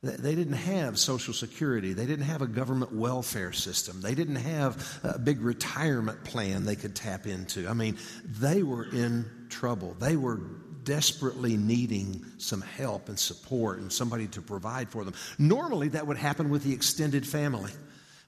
they 0.05 0.35
didn't 0.35 0.53
have 0.53 0.99
Social 0.99 1.33
Security. 1.33 1.93
They 1.93 2.05
didn't 2.05 2.25
have 2.25 2.41
a 2.41 2.47
government 2.47 2.93
welfare 2.93 3.51
system. 3.51 4.01
They 4.01 4.13
didn't 4.13 4.35
have 4.35 4.99
a 5.03 5.17
big 5.17 5.41
retirement 5.41 6.23
plan 6.23 6.63
they 6.63 6.75
could 6.75 6.95
tap 6.95 7.25
into. 7.25 7.67
I 7.67 7.73
mean, 7.73 7.97
they 8.23 8.61
were 8.61 8.85
in 8.85 9.25
trouble. 9.49 9.95
They 9.99 10.15
were 10.15 10.41
desperately 10.83 11.57
needing 11.57 12.23
some 12.37 12.61
help 12.61 13.09
and 13.09 13.17
support 13.17 13.79
and 13.79 13.91
somebody 13.91 14.27
to 14.27 14.41
provide 14.41 14.89
for 14.89 15.03
them. 15.03 15.15
Normally, 15.39 15.89
that 15.89 16.05
would 16.05 16.17
happen 16.17 16.51
with 16.51 16.63
the 16.63 16.73
extended 16.73 17.25
family. 17.25 17.71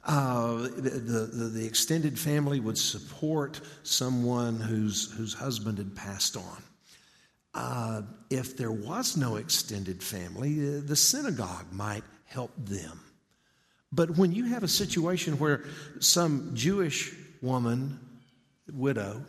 Uh, 0.03 0.69
the, 0.77 0.89
the, 0.89 1.49
the, 1.49 1.65
extended 1.65 2.17
family 2.17 2.61
would 2.61 2.77
support 2.77 3.59
someone 3.83 4.57
whose, 4.57 5.11
whose 5.11 5.33
husband 5.33 5.77
had 5.77 5.93
passed 5.95 6.37
on. 6.37 6.63
Uh, 7.57 8.03
if 8.29 8.55
there 8.55 8.71
was 8.71 9.17
no 9.17 9.37
extended 9.37 10.03
family, 10.03 10.77
uh, 10.77 10.81
the 10.85 10.95
synagogue 10.95 11.65
might 11.71 12.03
help 12.25 12.51
them. 12.55 12.99
But 13.91 14.11
when 14.11 14.31
you 14.31 14.45
have 14.45 14.61
a 14.61 14.67
situation 14.67 15.39
where 15.39 15.63
some 15.99 16.51
Jewish 16.53 17.15
woman, 17.41 17.99
widow, 18.71 19.25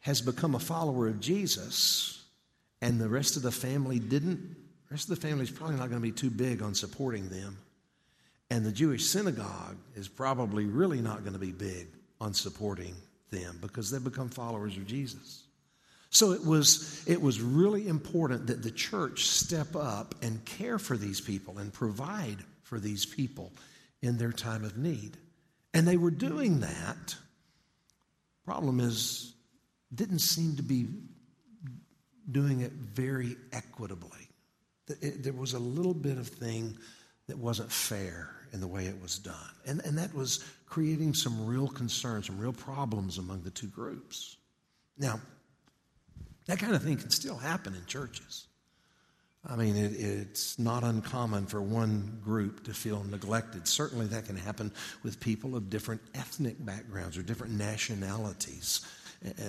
has 0.00 0.20
become 0.20 0.54
a 0.54 0.58
follower 0.58 1.08
of 1.08 1.18
Jesus, 1.18 2.22
and 2.82 3.00
the 3.00 3.08
rest 3.08 3.36
of 3.36 3.42
the 3.42 3.50
family 3.50 3.98
didn't, 3.98 4.38
the 4.88 4.90
rest 4.90 5.08
of 5.08 5.18
the 5.18 5.26
family 5.26 5.44
is 5.44 5.50
probably 5.50 5.76
not 5.76 5.88
going 5.88 6.02
to 6.02 6.06
be 6.06 6.12
too 6.12 6.28
big 6.28 6.60
on 6.60 6.74
supporting 6.74 7.30
them. 7.30 7.56
And 8.50 8.66
the 8.66 8.72
Jewish 8.72 9.06
synagogue 9.06 9.78
is 9.94 10.08
probably 10.08 10.66
really 10.66 11.00
not 11.00 11.22
going 11.22 11.32
to 11.32 11.38
be 11.38 11.52
big 11.52 11.88
on 12.20 12.34
supporting 12.34 12.94
them 13.30 13.56
because 13.62 13.90
they've 13.90 14.04
become 14.04 14.28
followers 14.28 14.76
of 14.76 14.86
Jesus. 14.86 15.45
So 16.16 16.32
it 16.32 16.42
was, 16.42 17.04
it 17.06 17.20
was 17.20 17.42
really 17.42 17.88
important 17.88 18.46
that 18.46 18.62
the 18.62 18.70
church 18.70 19.26
step 19.26 19.76
up 19.76 20.14
and 20.22 20.42
care 20.46 20.78
for 20.78 20.96
these 20.96 21.20
people 21.20 21.58
and 21.58 21.70
provide 21.70 22.38
for 22.62 22.80
these 22.80 23.04
people 23.04 23.52
in 24.00 24.16
their 24.16 24.32
time 24.32 24.64
of 24.64 24.78
need. 24.78 25.18
And 25.74 25.86
they 25.86 25.98
were 25.98 26.10
doing 26.10 26.60
that. 26.60 27.14
Problem 28.46 28.80
is, 28.80 29.34
didn't 29.94 30.20
seem 30.20 30.56
to 30.56 30.62
be 30.62 30.86
doing 32.30 32.60
it 32.60 32.72
very 32.72 33.36
equitably. 33.52 34.30
It, 34.88 35.22
there 35.22 35.34
was 35.34 35.52
a 35.52 35.58
little 35.58 35.92
bit 35.92 36.16
of 36.16 36.28
thing 36.28 36.78
that 37.26 37.36
wasn't 37.36 37.70
fair 37.70 38.30
in 38.54 38.62
the 38.62 38.66
way 38.66 38.86
it 38.86 39.02
was 39.02 39.18
done. 39.18 39.34
And, 39.66 39.82
and 39.84 39.98
that 39.98 40.14
was 40.14 40.42
creating 40.64 41.12
some 41.12 41.44
real 41.44 41.68
concerns, 41.68 42.28
some 42.28 42.38
real 42.38 42.54
problems 42.54 43.18
among 43.18 43.42
the 43.42 43.50
two 43.50 43.66
groups. 43.66 44.38
Now, 44.96 45.20
that 46.46 46.58
kind 46.58 46.74
of 46.74 46.82
thing 46.82 46.96
can 46.96 47.10
still 47.10 47.36
happen 47.36 47.74
in 47.74 47.84
churches. 47.86 48.46
I 49.48 49.54
mean, 49.54 49.76
it, 49.76 49.92
it's 49.92 50.58
not 50.58 50.82
uncommon 50.82 51.46
for 51.46 51.62
one 51.62 52.20
group 52.24 52.64
to 52.64 52.74
feel 52.74 53.04
neglected. 53.04 53.68
Certainly, 53.68 54.06
that 54.06 54.26
can 54.26 54.36
happen 54.36 54.72
with 55.04 55.20
people 55.20 55.54
of 55.54 55.70
different 55.70 56.00
ethnic 56.14 56.56
backgrounds 56.64 57.16
or 57.16 57.22
different 57.22 57.54
nationalities. 57.54 58.80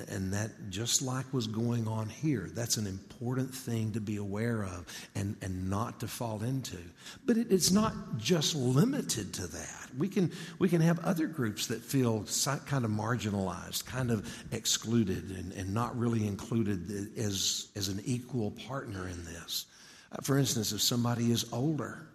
And 0.09 0.33
that, 0.33 0.69
just 0.69 1.01
like 1.01 1.31
was 1.33 1.45
going 1.45 1.87
on 1.87 2.09
here, 2.09 2.49
that's 2.53 2.77
an 2.77 2.87
important 2.87 3.53
thing 3.53 3.91
to 3.91 3.99
be 3.99 4.15
aware 4.15 4.63
of 4.63 4.85
and, 5.13 5.35
and 5.41 5.69
not 5.69 5.99
to 5.99 6.07
fall 6.07 6.41
into. 6.41 6.77
But 7.25 7.37
it, 7.37 7.51
it's 7.51 7.71
not 7.71 8.17
just 8.17 8.55
limited 8.55 9.33
to 9.35 9.47
that. 9.47 9.89
We 9.97 10.07
can, 10.07 10.31
we 10.57 10.69
can 10.69 10.81
have 10.81 10.99
other 11.05 11.27
groups 11.27 11.67
that 11.67 11.81
feel 11.81 12.25
kind 12.65 12.85
of 12.85 12.91
marginalized, 12.91 13.85
kind 13.85 14.09
of 14.09 14.27
excluded, 14.51 15.31
and, 15.31 15.51
and 15.51 15.73
not 15.73 15.97
really 15.97 16.25
included 16.25 17.17
as, 17.17 17.67
as 17.75 17.89
an 17.89 18.01
equal 18.05 18.51
partner 18.51 19.07
in 19.07 19.23
this. 19.25 19.65
Uh, 20.11 20.21
for 20.23 20.37
instance, 20.37 20.71
if 20.71 20.81
somebody 20.81 21.31
is 21.31 21.45
older, 21.51 22.07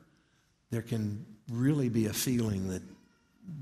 there 0.71 0.83
can 0.83 1.25
really 1.51 1.91
be 1.91 2.07
a 2.07 2.13
feeling 2.13 2.69
that, 2.69 2.83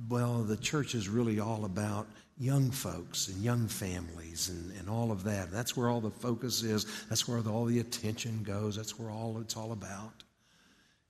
well, 0.08 0.42
the 0.42 0.56
church 0.56 0.94
is 0.94 1.08
really 1.08 1.40
all 1.40 1.64
about 1.64 2.06
young 2.38 2.70
folks 2.70 3.28
and 3.28 3.42
young 3.42 3.68
families 3.68 4.49
and, 4.49 4.72
and 4.78 4.88
all 4.88 5.12
of 5.12 5.25
that. 5.25 5.50
That's 5.50 5.76
where 5.76 5.88
all 5.88 6.00
the 6.00 6.10
focus 6.10 6.62
is. 6.62 6.87
That's 7.08 7.28
where 7.28 7.42
the, 7.42 7.50
all 7.50 7.66
the 7.66 7.80
attention 7.80 8.42
goes. 8.42 8.76
That's 8.76 8.99
where 8.99 9.10
all 9.10 9.38
it's 9.40 9.56
all 9.56 9.72
about. 9.72 10.25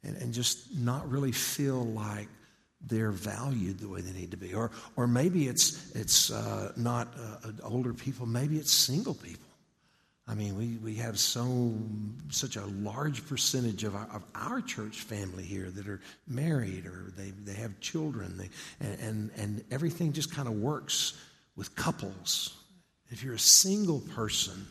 And, 0.03 0.17
and 0.17 0.35
just 0.35 0.77
not 0.77 1.09
really 1.11 1.33
feel 1.33 1.85
like 1.85 2.29
they're 2.81 3.13
valued 3.13 3.79
the 3.79 3.89
way 3.89 4.01
they 4.01 4.19
need 4.19 4.31
to 4.31 4.37
be. 4.37 4.55
Or, 4.55 4.71
or 4.97 5.07
maybe 5.07 5.47
it's, 5.47 5.95
it's 5.95 6.31
uh, 6.31 6.73
not 6.77 7.15
uh, 7.45 7.51
older 7.63 7.93
people, 7.93 8.27
maybe 8.27 8.57
it's 8.57 8.73
single 8.73 9.15
people. 9.15 9.50
I 10.31 10.35
mean, 10.37 10.57
we, 10.57 10.77
we 10.77 10.95
have 10.97 11.19
so 11.19 11.75
such 12.29 12.55
a 12.55 12.65
large 12.67 13.27
percentage 13.27 13.83
of 13.83 13.97
our, 13.97 14.09
of 14.13 14.23
our 14.37 14.61
church 14.61 15.01
family 15.01 15.43
here 15.43 15.71
that 15.71 15.89
are 15.89 16.01
married 16.29 16.87
or 16.87 17.13
they, 17.17 17.31
they 17.31 17.55
have 17.55 17.81
children, 17.81 18.39
they, 18.39 18.49
and, 18.79 19.01
and, 19.01 19.31
and 19.37 19.65
everything 19.73 20.13
just 20.13 20.33
kind 20.33 20.47
of 20.47 20.55
works 20.55 21.15
with 21.57 21.75
couples. 21.75 22.57
If 23.11 23.25
you're 23.25 23.35
a 23.35 23.41
single 23.41 23.99
person, 24.15 24.69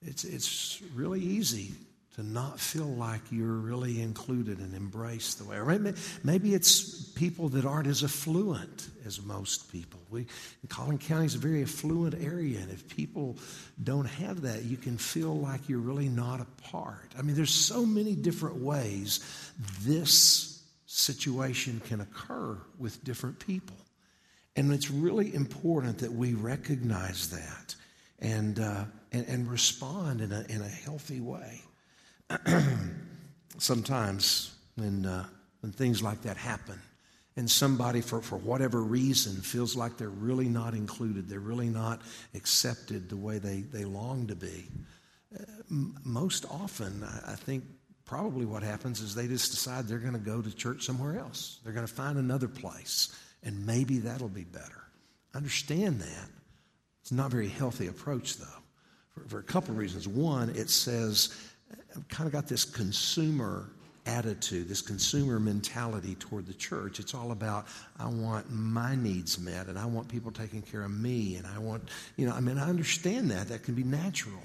it's, 0.00 0.24
it's 0.24 0.80
really 0.94 1.20
easy 1.20 1.72
to 2.14 2.22
not 2.22 2.60
feel 2.60 2.86
like 2.86 3.20
you're 3.30 3.46
really 3.46 4.00
included 4.00 4.58
and 4.58 4.72
embraced 4.74 5.38
the 5.38 5.44
way. 5.44 5.56
Or 5.56 5.64
maybe, 5.64 5.98
maybe 6.22 6.54
it's 6.54 7.08
people 7.12 7.48
that 7.50 7.64
aren't 7.64 7.88
as 7.88 8.04
affluent 8.04 8.88
as 9.04 9.20
most 9.20 9.72
people. 9.72 10.00
We, 10.10 10.26
Collin 10.68 10.98
County 10.98 11.26
is 11.26 11.34
a 11.34 11.38
very 11.38 11.62
affluent 11.62 12.14
area, 12.22 12.60
and 12.60 12.70
if 12.70 12.88
people 12.88 13.36
don't 13.82 14.06
have 14.06 14.42
that, 14.42 14.62
you 14.62 14.76
can 14.76 14.96
feel 14.96 15.36
like 15.36 15.68
you're 15.68 15.80
really 15.80 16.08
not 16.08 16.40
a 16.40 16.46
part. 16.70 17.10
I 17.18 17.22
mean, 17.22 17.34
there's 17.34 17.54
so 17.54 17.84
many 17.84 18.14
different 18.14 18.56
ways 18.56 19.20
this 19.82 20.62
situation 20.86 21.80
can 21.86 22.00
occur 22.00 22.56
with 22.78 23.02
different 23.02 23.40
people. 23.40 23.76
And 24.54 24.72
it's 24.72 24.88
really 24.88 25.34
important 25.34 25.98
that 25.98 26.12
we 26.12 26.34
recognize 26.34 27.30
that 27.30 27.74
and, 28.20 28.60
uh, 28.60 28.84
and, 29.10 29.26
and 29.26 29.50
respond 29.50 30.20
in 30.20 30.30
a, 30.30 30.46
in 30.48 30.62
a 30.62 30.68
healthy 30.68 31.20
way. 31.20 31.60
sometimes 33.58 34.54
when, 34.76 35.06
uh, 35.06 35.24
when 35.60 35.72
things 35.72 36.02
like 36.02 36.22
that 36.22 36.36
happen, 36.36 36.80
and 37.36 37.50
somebody, 37.50 38.00
for, 38.00 38.20
for 38.20 38.36
whatever 38.36 38.82
reason, 38.82 39.34
feels 39.42 39.74
like 39.74 39.96
they're 39.96 40.08
really 40.08 40.48
not 40.48 40.74
included, 40.74 41.28
they're 41.28 41.40
really 41.40 41.68
not 41.68 42.02
accepted 42.34 43.08
the 43.08 43.16
way 43.16 43.38
they, 43.38 43.62
they 43.62 43.84
long 43.84 44.26
to 44.28 44.36
be, 44.36 44.66
uh, 45.34 45.42
most 45.68 46.46
often, 46.48 47.02
I, 47.02 47.32
I 47.32 47.34
think 47.34 47.64
probably 48.04 48.44
what 48.44 48.62
happens 48.62 49.00
is 49.00 49.14
they 49.14 49.26
just 49.26 49.50
decide 49.50 49.88
they're 49.88 49.98
going 49.98 50.12
to 50.12 50.18
go 50.18 50.42
to 50.42 50.54
church 50.54 50.84
somewhere 50.84 51.18
else. 51.18 51.58
They're 51.64 51.72
going 51.72 51.86
to 51.86 51.92
find 51.92 52.18
another 52.18 52.48
place, 52.48 53.16
and 53.42 53.66
maybe 53.66 53.98
that'll 53.98 54.28
be 54.28 54.44
better. 54.44 54.84
Understand 55.34 56.00
that. 56.00 56.28
It's 57.02 57.12
not 57.12 57.26
a 57.26 57.30
very 57.30 57.48
healthy 57.48 57.88
approach, 57.88 58.36
though, 58.36 58.62
for, 59.10 59.28
for 59.28 59.38
a 59.40 59.42
couple 59.42 59.72
of 59.72 59.78
reasons. 59.78 60.06
One, 60.06 60.50
it 60.50 60.70
says 60.70 61.34
kind 62.08 62.26
of 62.26 62.32
got 62.32 62.48
this 62.48 62.64
consumer 62.64 63.70
attitude, 64.06 64.68
this 64.68 64.82
consumer 64.82 65.40
mentality 65.40 66.14
toward 66.16 66.46
the 66.46 66.52
church. 66.54 67.00
It's 67.00 67.14
all 67.14 67.32
about, 67.32 67.66
I 67.98 68.06
want 68.06 68.50
my 68.50 68.94
needs 68.94 69.38
met 69.38 69.68
and 69.68 69.78
I 69.78 69.86
want 69.86 70.08
people 70.08 70.30
taking 70.30 70.60
care 70.60 70.82
of 70.82 70.90
me 70.90 71.36
and 71.36 71.46
I 71.46 71.58
want, 71.58 71.88
you 72.16 72.26
know, 72.26 72.34
I 72.34 72.40
mean, 72.40 72.58
I 72.58 72.68
understand 72.68 73.30
that. 73.30 73.48
That 73.48 73.62
can 73.62 73.74
be 73.74 73.82
natural. 73.82 74.42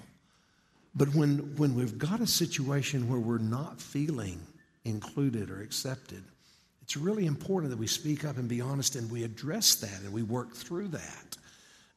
But 0.96 1.14
when, 1.14 1.56
when 1.58 1.76
we've 1.76 1.98
got 1.98 2.22
a 2.22 2.28
situation 2.28 3.10
where 3.10 3.20
we're 3.20 3.38
not 3.38 3.82
feeling 3.82 4.40
included 4.86 5.52
or 5.52 5.62
accepted, 5.62 6.24
it's 6.82 6.96
really 6.96 7.26
important 7.26 7.70
that 7.72 7.78
we 7.78 7.86
speak 7.88 8.24
up 8.24 8.38
and 8.38 8.48
be 8.48 8.62
honest 8.62 8.96
and 8.96 9.12
we 9.12 9.24
address 9.24 9.76
that 9.76 10.02
and 10.04 10.14
we 10.14 10.24
work 10.24 10.54
through 10.56 10.88
that. 10.88 11.38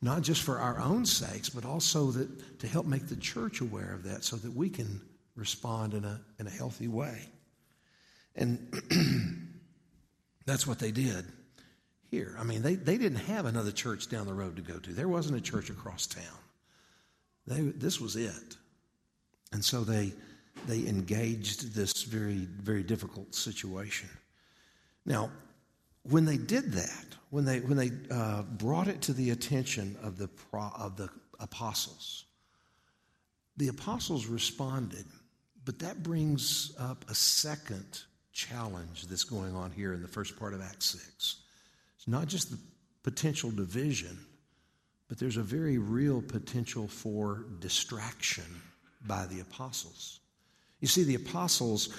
not 0.03 0.23
just 0.23 0.43
for 0.43 0.59
our 0.59 0.81
own 0.81 1.07
sakes, 1.07 1.49
but 1.49 1.65
also 1.65 2.11
that, 2.11 2.59
to 2.59 2.67
help 2.67 2.87
make 2.87 3.07
the 3.07 3.17
church 3.17 3.61
aware 3.61 3.93
of 3.95 4.03
that 4.03 4.25
so 4.25 4.37
that 4.37 4.53
we 4.53 4.69
can 4.69 5.01
respond 5.37 5.95
in 5.95 6.05
a, 6.05 6.21
in 6.39 6.47
a 6.47 6.51
healthy 6.51 6.89
way. 6.89 7.29
And 8.35 8.73
that's 10.47 10.67
what 10.67 10.79
they 10.79 10.91
did 10.91 11.27
here. 12.11 12.37
I 12.39 12.45
mean, 12.45 12.63
they, 12.63 12.75
they 12.75 12.99
didn't 12.99 13.25
have 13.25 13.47
another 13.47 13.73
church 13.73 14.09
down 14.09 14.27
the 14.27 14.35
road 14.35 14.57
to 14.57 14.63
go 14.63 14.79
to, 14.79 14.93
there 14.93 15.09
wasn't 15.09 15.39
a 15.39 15.41
church 15.41 15.71
across 15.71 16.07
town. 16.07 16.39
They, 17.47 17.61
this 17.61 18.01
was 18.01 18.17
it. 18.17 18.57
And 19.53 19.65
so 19.65 19.83
they, 19.83 20.13
they 20.67 20.87
engaged 20.87 21.75
this 21.75 22.05
very, 22.05 22.47
very 22.63 22.83
difficult 22.83 23.35
situation. 23.35 24.09
Now, 25.05 25.31
when 26.05 26.25
they 26.25 26.37
did 26.37 26.73
that, 26.73 27.07
when 27.31 27.45
they, 27.45 27.61
when 27.61 27.77
they 27.77 27.91
uh, 28.11 28.43
brought 28.43 28.89
it 28.89 29.01
to 29.03 29.13
the 29.13 29.31
attention 29.31 29.97
of 30.03 30.19
the, 30.19 30.29
of 30.53 30.97
the 30.97 31.09
apostles, 31.41 32.25
the 33.57 33.69
apostles 33.69 34.27
responded, 34.27 35.05
but 35.65 35.79
that 35.81 36.03
brings 36.03 36.73
up 36.79 37.05
a 37.09 37.15
second 37.15 38.03
challenge 38.33 39.07
that's 39.07 39.25
going 39.25 39.55
on 39.55 39.71
here 39.71 39.93
in 39.93 40.03
the 40.03 40.09
first 40.09 40.39
part 40.39 40.55
of 40.55 40.63
Acts 40.63 40.87
6. 40.91 41.37
It's 41.97 42.09
not 42.09 42.27
just 42.27 42.51
the 42.51 42.59
potential 43.03 43.51
division, 43.51 44.19
but 45.09 45.19
there's 45.19 45.37
a 45.37 45.43
very 45.43 45.79
real 45.79 46.23
potential 46.23 46.89
for 46.89 47.45
distraction 47.61 48.45
by 49.07 49.27
the 49.27 49.41
apostles. 49.41 50.21
You 50.81 50.89
see, 50.89 51.05
the 51.05 51.15
apostles, 51.15 51.91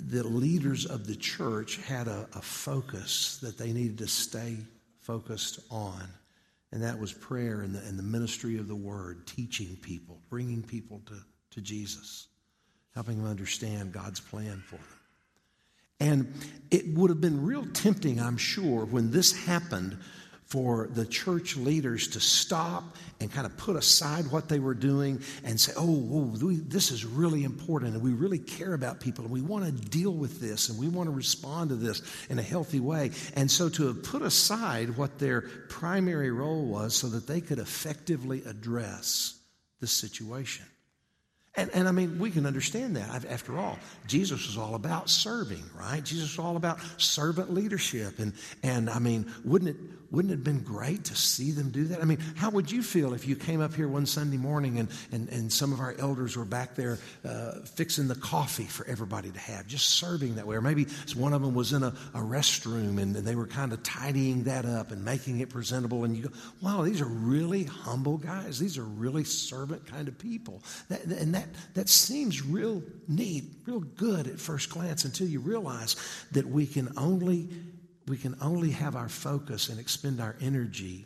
the 0.00 0.22
leaders 0.22 0.86
of 0.86 1.06
the 1.06 1.16
church, 1.16 1.76
had 1.82 2.08
a, 2.08 2.26
a, 2.34 2.40
focus 2.40 3.38
that 3.42 3.58
they 3.58 3.72
needed 3.72 3.98
to 3.98 4.06
stay 4.06 4.56
focused 5.00 5.60
on, 5.70 6.02
and 6.72 6.82
that 6.82 6.98
was 6.98 7.12
prayer 7.12 7.60
and 7.60 7.74
the, 7.74 7.80
and 7.80 7.98
the 7.98 8.02
ministry 8.02 8.56
of 8.56 8.68
the 8.68 8.74
word, 8.74 9.26
teaching 9.26 9.76
people, 9.82 10.18
bringing 10.30 10.62
people 10.62 11.02
to, 11.06 11.20
to 11.50 11.60
Jesus, 11.60 12.28
helping 12.96 13.18
them 13.18 13.30
understand 13.30 13.92
God's 13.92 14.20
plan 14.20 14.62
for 14.66 14.76
them. 14.76 14.84
And 16.00 16.34
it 16.70 16.94
would 16.94 17.10
have 17.10 17.20
been 17.20 17.44
real 17.44 17.66
tempting, 17.66 18.18
I'm 18.18 18.38
sure, 18.38 18.86
when 18.86 19.10
this 19.10 19.32
happened 19.46 19.98
for 20.46 20.88
the 20.92 21.04
church 21.04 21.56
leaders 21.56 22.08
to 22.08 22.20
stop 22.20 22.96
and 23.20 23.30
kind 23.30 23.44
of 23.44 23.56
put 23.58 23.76
aside 23.76 24.30
what 24.30 24.48
they 24.48 24.58
were 24.58 24.74
doing 24.74 25.20
and 25.44 25.60
say, 25.60 25.72
oh, 25.76 26.32
we, 26.40 26.56
this 26.56 26.90
is 26.90 27.04
really 27.04 27.44
important 27.44 27.94
and 27.94 28.02
we 28.02 28.12
really 28.12 28.38
care 28.38 28.72
about 28.72 29.00
people 29.00 29.24
and 29.24 29.32
we 29.32 29.42
want 29.42 29.64
to 29.66 29.72
deal 29.72 30.12
with 30.12 30.40
this 30.40 30.70
and 30.70 30.78
we 30.78 30.88
want 30.88 31.08
to 31.08 31.14
respond 31.14 31.68
to 31.70 31.76
this 31.76 32.00
in 32.30 32.38
a 32.38 32.42
healthy 32.42 32.80
way. 32.80 33.10
And 33.34 33.50
so 33.50 33.68
to 33.70 33.88
have 33.88 34.04
put 34.04 34.22
aside 34.22 34.96
what 34.96 35.18
their 35.18 35.42
primary 35.68 36.30
role 36.30 36.64
was 36.64 36.94
so 36.94 37.08
that 37.08 37.26
they 37.26 37.42
could 37.42 37.58
effectively 37.58 38.42
address 38.44 39.38
the 39.80 39.86
situation. 39.86 40.64
And, 41.56 41.70
and 41.72 41.88
I 41.88 41.92
mean, 41.92 42.18
we 42.18 42.30
can 42.30 42.44
understand 42.44 42.96
that. 42.96 43.24
After 43.24 43.58
all, 43.58 43.78
Jesus 44.06 44.46
was 44.46 44.58
all 44.58 44.74
about 44.74 45.08
serving, 45.08 45.64
right? 45.78 46.04
Jesus 46.04 46.36
was 46.36 46.44
all 46.44 46.56
about 46.56 46.78
servant 46.98 47.52
leadership. 47.52 48.18
And, 48.18 48.34
and 48.62 48.90
I 48.90 48.98
mean, 48.98 49.32
wouldn't 49.44 49.70
it, 49.70 49.76
wouldn't 50.10 50.32
it 50.32 50.36
have 50.36 50.44
been 50.44 50.62
great 50.62 51.04
to 51.04 51.16
see 51.16 51.50
them 51.50 51.70
do 51.70 51.84
that? 51.84 52.00
I 52.00 52.04
mean, 52.04 52.18
how 52.36 52.50
would 52.50 52.70
you 52.70 52.82
feel 52.82 53.14
if 53.14 53.26
you 53.26 53.36
came 53.36 53.60
up 53.60 53.74
here 53.74 53.88
one 53.88 54.06
Sunday 54.06 54.36
morning 54.36 54.78
and, 54.78 54.88
and, 55.12 55.28
and 55.28 55.52
some 55.52 55.72
of 55.72 55.80
our 55.80 55.94
elders 55.98 56.36
were 56.36 56.44
back 56.44 56.74
there 56.74 56.98
uh, 57.24 57.60
fixing 57.74 58.08
the 58.08 58.14
coffee 58.14 58.64
for 58.64 58.86
everybody 58.86 59.30
to 59.30 59.38
have, 59.38 59.66
just 59.66 59.88
serving 59.90 60.36
that 60.36 60.46
way? 60.46 60.56
Or 60.56 60.60
maybe 60.60 60.86
one 61.14 61.32
of 61.32 61.42
them 61.42 61.54
was 61.54 61.72
in 61.72 61.82
a, 61.82 61.94
a 62.14 62.20
restroom 62.20 63.00
and 63.00 63.14
they 63.14 63.34
were 63.34 63.46
kind 63.46 63.72
of 63.72 63.82
tidying 63.82 64.44
that 64.44 64.64
up 64.64 64.92
and 64.92 65.04
making 65.04 65.40
it 65.40 65.50
presentable. 65.50 66.04
And 66.04 66.16
you 66.16 66.24
go, 66.24 66.34
wow, 66.62 66.82
these 66.82 67.00
are 67.00 67.06
really 67.06 67.64
humble 67.64 68.18
guys. 68.18 68.58
These 68.58 68.78
are 68.78 68.84
really 68.84 69.24
servant 69.24 69.86
kind 69.86 70.08
of 70.08 70.18
people. 70.18 70.62
That, 70.88 71.04
and 71.04 71.34
that, 71.34 71.48
that 71.74 71.88
seems 71.88 72.42
real 72.42 72.82
neat, 73.08 73.44
real 73.66 73.80
good 73.80 74.26
at 74.26 74.38
first 74.38 74.70
glance 74.70 75.04
until 75.04 75.26
you 75.26 75.40
realize 75.40 75.96
that 76.32 76.46
we 76.46 76.66
can 76.66 76.92
only 76.96 77.48
we 78.08 78.16
can 78.16 78.36
only 78.40 78.70
have 78.70 78.96
our 78.96 79.08
focus 79.08 79.68
and 79.68 79.80
expend 79.80 80.20
our 80.20 80.36
energy 80.40 81.04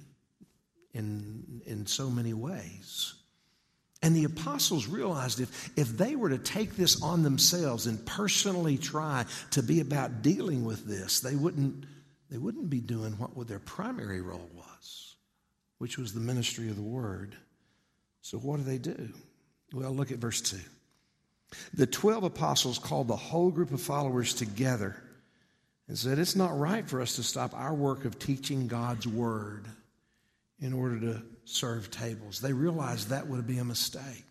in, 0.93 1.63
in 1.67 1.87
so 1.87 2.11
many 2.11 2.35
ways. 2.35 3.15
And 4.03 4.17
the 4.17 4.25
apostles 4.25 4.87
realized 4.87 5.41
if, 5.41 5.71
if 5.77 5.89
they 5.89 6.17
were 6.17 6.31
to 6.31 6.39
take 6.39 6.77
this 6.77 7.03
on 7.03 7.23
themselves 7.23 7.87
and 7.87 8.05
personally 8.07 8.79
try 8.79 9.27
to 9.53 9.63
be 9.63 9.81
about 9.81 10.23
dealing 10.23 10.65
with 10.65 10.87
this, 10.87 11.21
they 11.21 11.37
wouldn't, 11.37 11.85
they 12.31 12.39
wouldn't 12.39 12.71
be 12.71 12.81
doing 12.81 13.13
what 13.13 13.47
their 13.47 13.59
primary 13.59 14.23
role 14.23 14.49
was, 14.57 15.17
which 15.79 15.99
was 15.99 16.15
the 16.15 16.21
ministry 16.21 16.69
of 16.71 16.77
the 16.77 16.83
word. 16.83 17.37
So, 18.23 18.39
what 18.39 18.57
do 18.57 18.63
they 18.63 18.79
do? 18.79 19.11
Well, 19.73 19.95
look 19.95 20.11
at 20.13 20.19
verse 20.19 20.41
2. 20.41 20.57
The 21.75 21.87
12 21.87 22.25
apostles 22.25 22.79
called 22.79 23.09
the 23.09 23.17
whole 23.17 23.51
group 23.51 23.73
of 23.73 23.81
followers 23.81 24.35
together 24.35 24.97
and 25.91 25.99
said, 25.99 26.21
It's 26.21 26.37
not 26.37 26.57
right 26.57 26.89
for 26.89 27.01
us 27.01 27.17
to 27.17 27.23
stop 27.25 27.53
our 27.53 27.75
work 27.75 28.05
of 28.05 28.17
teaching 28.17 28.69
God's 28.69 29.09
word 29.09 29.67
in 30.61 30.73
order 30.73 31.01
to 31.01 31.23
serve 31.45 31.91
tables. 31.91 32.41
They 32.41 32.53
realized 32.53 33.09
that 33.09 33.27
would 33.27 33.45
be 33.45 33.59
a 33.59 33.65
mistake, 33.65 34.25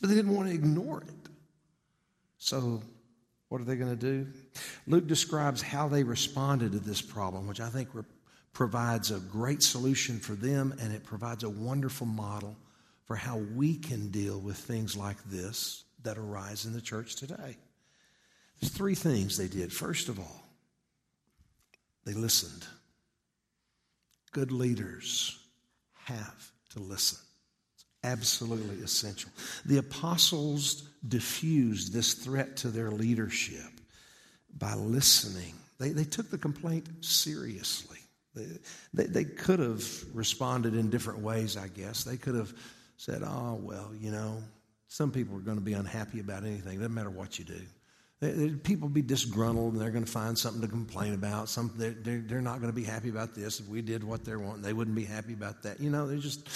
but 0.00 0.10
they 0.10 0.16
didn't 0.16 0.34
want 0.34 0.48
to 0.48 0.54
ignore 0.54 1.02
it. 1.02 1.28
So, 2.38 2.82
what 3.50 3.60
are 3.60 3.64
they 3.64 3.76
going 3.76 3.96
to 3.96 4.24
do? 4.24 4.26
Luke 4.88 5.06
describes 5.06 5.62
how 5.62 5.86
they 5.86 6.02
responded 6.02 6.72
to 6.72 6.80
this 6.80 7.00
problem, 7.00 7.46
which 7.46 7.60
I 7.60 7.68
think 7.68 7.90
provides 8.52 9.12
a 9.12 9.20
great 9.20 9.62
solution 9.62 10.18
for 10.18 10.32
them 10.32 10.74
and 10.80 10.92
it 10.92 11.04
provides 11.04 11.44
a 11.44 11.50
wonderful 11.50 12.08
model 12.08 12.56
for 13.04 13.14
how 13.14 13.38
we 13.54 13.76
can 13.76 14.10
deal 14.10 14.40
with 14.40 14.56
things 14.56 14.96
like 14.96 15.22
this 15.26 15.84
that 16.02 16.18
arise 16.18 16.64
in 16.64 16.72
the 16.72 16.80
church 16.80 17.14
today. 17.14 17.56
There's 18.60 18.72
three 18.72 18.96
things 18.96 19.36
they 19.36 19.46
did. 19.46 19.72
First 19.72 20.08
of 20.08 20.18
all, 20.18 20.49
they 22.04 22.12
listened. 22.12 22.66
Good 24.32 24.52
leaders 24.52 25.38
have 26.04 26.50
to 26.70 26.78
listen. 26.78 27.18
It's 27.74 27.84
absolutely 28.04 28.82
essential. 28.82 29.30
The 29.66 29.78
apostles 29.78 30.82
diffused 31.06 31.92
this 31.92 32.14
threat 32.14 32.56
to 32.58 32.68
their 32.68 32.90
leadership 32.90 33.70
by 34.56 34.74
listening. 34.74 35.54
They, 35.78 35.90
they 35.90 36.04
took 36.04 36.30
the 36.30 36.38
complaint 36.38 36.86
seriously. 37.00 37.98
They, 38.34 38.46
they, 38.94 39.06
they 39.06 39.24
could 39.24 39.58
have 39.58 39.84
responded 40.14 40.74
in 40.74 40.90
different 40.90 41.20
ways, 41.20 41.56
I 41.56 41.68
guess. 41.68 42.04
They 42.04 42.16
could 42.16 42.34
have 42.34 42.52
said, 42.96 43.22
oh, 43.24 43.58
well, 43.60 43.90
you 43.98 44.10
know, 44.10 44.42
some 44.88 45.10
people 45.10 45.36
are 45.36 45.40
going 45.40 45.56
to 45.56 45.64
be 45.64 45.72
unhappy 45.72 46.20
about 46.20 46.44
anything. 46.44 46.74
It 46.74 46.78
doesn't 46.78 46.94
matter 46.94 47.10
what 47.10 47.38
you 47.38 47.44
do. 47.44 47.60
People 48.62 48.90
be 48.90 49.00
disgruntled 49.00 49.72
and 49.72 49.80
they're 49.80 49.90
going 49.90 50.04
to 50.04 50.10
find 50.10 50.38
something 50.38 50.60
to 50.60 50.68
complain 50.68 51.14
about. 51.14 51.48
Some, 51.48 51.72
they're, 51.76 51.94
they're 52.20 52.42
not 52.42 52.60
going 52.60 52.70
to 52.70 52.76
be 52.76 52.84
happy 52.84 53.08
about 53.08 53.34
this. 53.34 53.60
If 53.60 53.68
we 53.68 53.80
did 53.80 54.04
what 54.04 54.26
they 54.26 54.36
want, 54.36 54.62
they 54.62 54.74
wouldn't 54.74 54.94
be 54.96 55.06
happy 55.06 55.32
about 55.32 55.62
that. 55.62 55.80
You 55.80 55.88
know, 55.88 56.06
they're 56.06 56.18
just, 56.18 56.46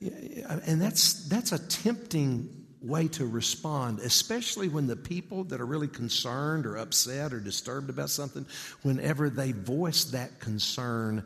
and 0.00 0.80
that's, 0.80 1.28
that's 1.28 1.50
a 1.50 1.58
tempting 1.58 2.66
way 2.80 3.08
to 3.08 3.26
respond, 3.26 3.98
especially 4.00 4.68
when 4.68 4.86
the 4.86 4.96
people 4.96 5.44
that 5.44 5.60
are 5.60 5.66
really 5.66 5.88
concerned 5.88 6.66
or 6.66 6.76
upset 6.76 7.32
or 7.32 7.40
disturbed 7.40 7.90
about 7.90 8.10
something, 8.10 8.46
whenever 8.82 9.28
they 9.28 9.52
voice 9.52 10.04
that 10.04 10.38
concern 10.38 11.24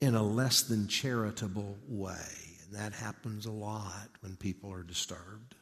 in 0.00 0.14
a 0.14 0.22
less 0.22 0.62
than 0.62 0.88
charitable 0.88 1.76
way. 1.88 2.16
And 2.64 2.74
that 2.78 2.92
happens 2.92 3.46
a 3.46 3.50
lot 3.50 4.08
when 4.20 4.36
people 4.36 4.72
are 4.72 4.82
disturbed. 4.82 5.54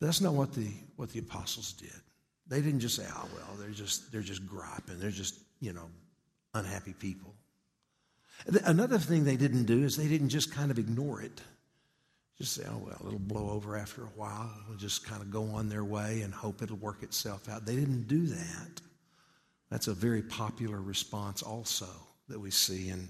That's 0.00 0.20
not 0.20 0.34
what 0.34 0.54
the 0.54 0.68
what 0.96 1.10
the 1.10 1.18
apostles 1.18 1.72
did. 1.72 1.90
They 2.48 2.60
didn't 2.60 2.80
just 2.80 2.96
say, 2.96 3.06
"Oh 3.08 3.28
well, 3.34 3.56
they're 3.58 3.70
just 3.70 4.10
they're 4.10 4.22
just 4.22 4.46
griping. 4.46 4.98
They're 4.98 5.10
just 5.10 5.34
you 5.60 5.72
know 5.72 5.90
unhappy 6.54 6.94
people." 6.94 7.34
Another 8.64 8.98
thing 8.98 9.24
they 9.24 9.36
didn't 9.36 9.64
do 9.64 9.84
is 9.84 9.96
they 9.96 10.08
didn't 10.08 10.28
just 10.28 10.52
kind 10.52 10.70
of 10.70 10.78
ignore 10.78 11.20
it. 11.20 11.40
Just 12.38 12.54
say, 12.54 12.64
"Oh 12.68 12.78
well, 12.78 13.00
it'll 13.06 13.18
blow 13.18 13.50
over 13.50 13.76
after 13.76 14.02
a 14.02 14.12
while. 14.16 14.50
We'll 14.68 14.78
just 14.78 15.04
kind 15.04 15.22
of 15.22 15.30
go 15.30 15.44
on 15.44 15.68
their 15.68 15.84
way 15.84 16.22
and 16.22 16.32
hope 16.32 16.62
it'll 16.62 16.76
work 16.76 17.02
itself 17.02 17.48
out." 17.48 17.66
They 17.66 17.76
didn't 17.76 18.08
do 18.08 18.26
that. 18.26 18.80
That's 19.70 19.88
a 19.88 19.94
very 19.94 20.22
popular 20.22 20.80
response 20.80 21.42
also 21.42 21.88
that 22.28 22.40
we 22.40 22.50
see 22.50 22.88
in 22.88 23.08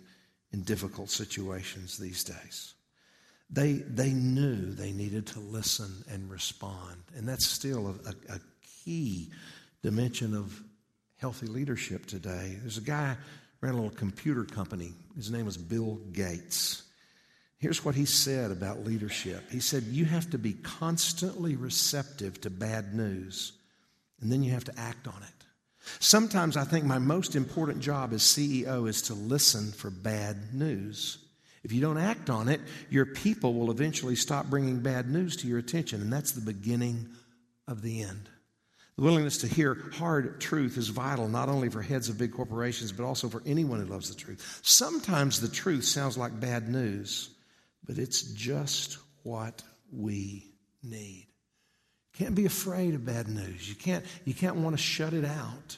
in 0.53 0.63
difficult 0.63 1.11
situations 1.11 1.99
these 1.99 2.25
days. 2.25 2.75
They, 3.51 3.75
they 3.75 4.11
knew 4.11 4.73
they 4.73 4.93
needed 4.93 5.27
to 5.29 5.41
listen 5.41 6.05
and 6.11 6.31
respond. 6.31 7.03
And 7.17 7.27
that's 7.27 7.47
still 7.47 7.89
a, 7.89 8.09
a, 8.09 8.37
a 8.37 8.41
key 8.89 9.29
dimension 9.83 10.35
of 10.35 10.63
healthy 11.19 11.47
leadership 11.47 12.07
today. 12.07 12.57
There's 12.63 12.79
a 12.79 12.83
guy 12.83 13.17
ran 13.61 13.75
a 13.75 13.77
little 13.77 13.91
computer 13.91 14.45
company. 14.45 14.95
His 15.15 15.31
name 15.31 15.45
was 15.45 15.59
Bill 15.59 15.97
Gates. 16.13 16.85
Here's 17.59 17.85
what 17.85 17.95
he 17.95 18.07
said 18.07 18.51
about 18.51 18.85
leadership. 18.85 19.51
He 19.51 19.61
said, 19.61 19.83
You 19.83 20.07
have 20.07 20.31
to 20.31 20.39
be 20.39 20.55
constantly 20.55 21.55
receptive 21.55 22.41
to 22.41 22.51
bad 22.51 22.95
news, 22.95 23.53
and 24.23 24.33
then 24.33 24.43
you 24.43 24.53
have 24.53 24.65
to 24.65 24.79
act 24.79 25.07
on 25.07 25.23
it. 25.23 25.45
Sometimes 26.01 26.57
I 26.57 26.65
think 26.65 26.87
my 26.87 26.99
most 26.99 27.37
important 27.37 27.81
job 27.81 28.15
as 28.15 28.23
CEO 28.23 28.89
is 28.89 29.03
to 29.03 29.15
listen 29.15 29.71
for 29.73 29.91
bad 29.91 30.55
news 30.55 31.19
If 31.63 31.73
you 31.73 31.83
don't 31.83 31.99
act 31.99 32.31
on 32.31 32.49
it, 32.49 32.63
your 32.89 33.05
people 33.05 33.53
will 33.53 33.71
eventually 33.71 34.17
stop 34.17 34.47
bringing 34.47 34.81
bad 34.81 35.11
news 35.11 35.37
to 35.39 35.47
your 35.47 35.59
attention, 35.59 36.01
and 36.01 36.11
that's 36.11 36.33
the 36.33 36.41
beginning 36.41 37.09
of 37.69 37.83
the 37.83 38.03
end. 38.03 38.31
The 38.99 39.05
willingness 39.05 39.39
to 39.39 39.47
hear 39.47 39.77
hard 39.95 40.41
truth 40.41 40.77
is 40.77 40.89
vital 40.89 41.29
not 41.29 41.49
only 41.49 41.69
for 41.69 41.81
heads 41.81 42.09
of 42.09 42.19
big 42.19 42.33
corporations, 42.33 42.91
but 42.91 43.05
also 43.05 43.29
for 43.29 43.45
anyone 43.47 43.79
who 43.79 43.87
loves 43.87 44.09
the 44.09 44.17
truth. 44.17 44.59
Sometimes 44.65 45.41
the 45.41 45.47
truth 45.47 45.85
sounds 45.85 46.19
like 46.19 46.41
bad 46.41 46.69
news, 46.69 47.31
but 47.87 47.97
it's 47.97 48.23
just 48.23 48.99
what 49.23 49.63
we 49.93 50.51
need. 50.83 51.29
Can't 52.15 52.35
be 52.35 52.45
afraid 52.45 52.95
of 52.95 53.07
bad 53.07 53.29
news. 53.29 53.69
You 53.69 53.77
can't, 53.77 54.05
you 54.25 54.35
can't 54.35 54.57
want 54.57 54.77
to 54.77 54.83
shut 54.83 55.13
it 55.13 55.25
out. 55.25 55.77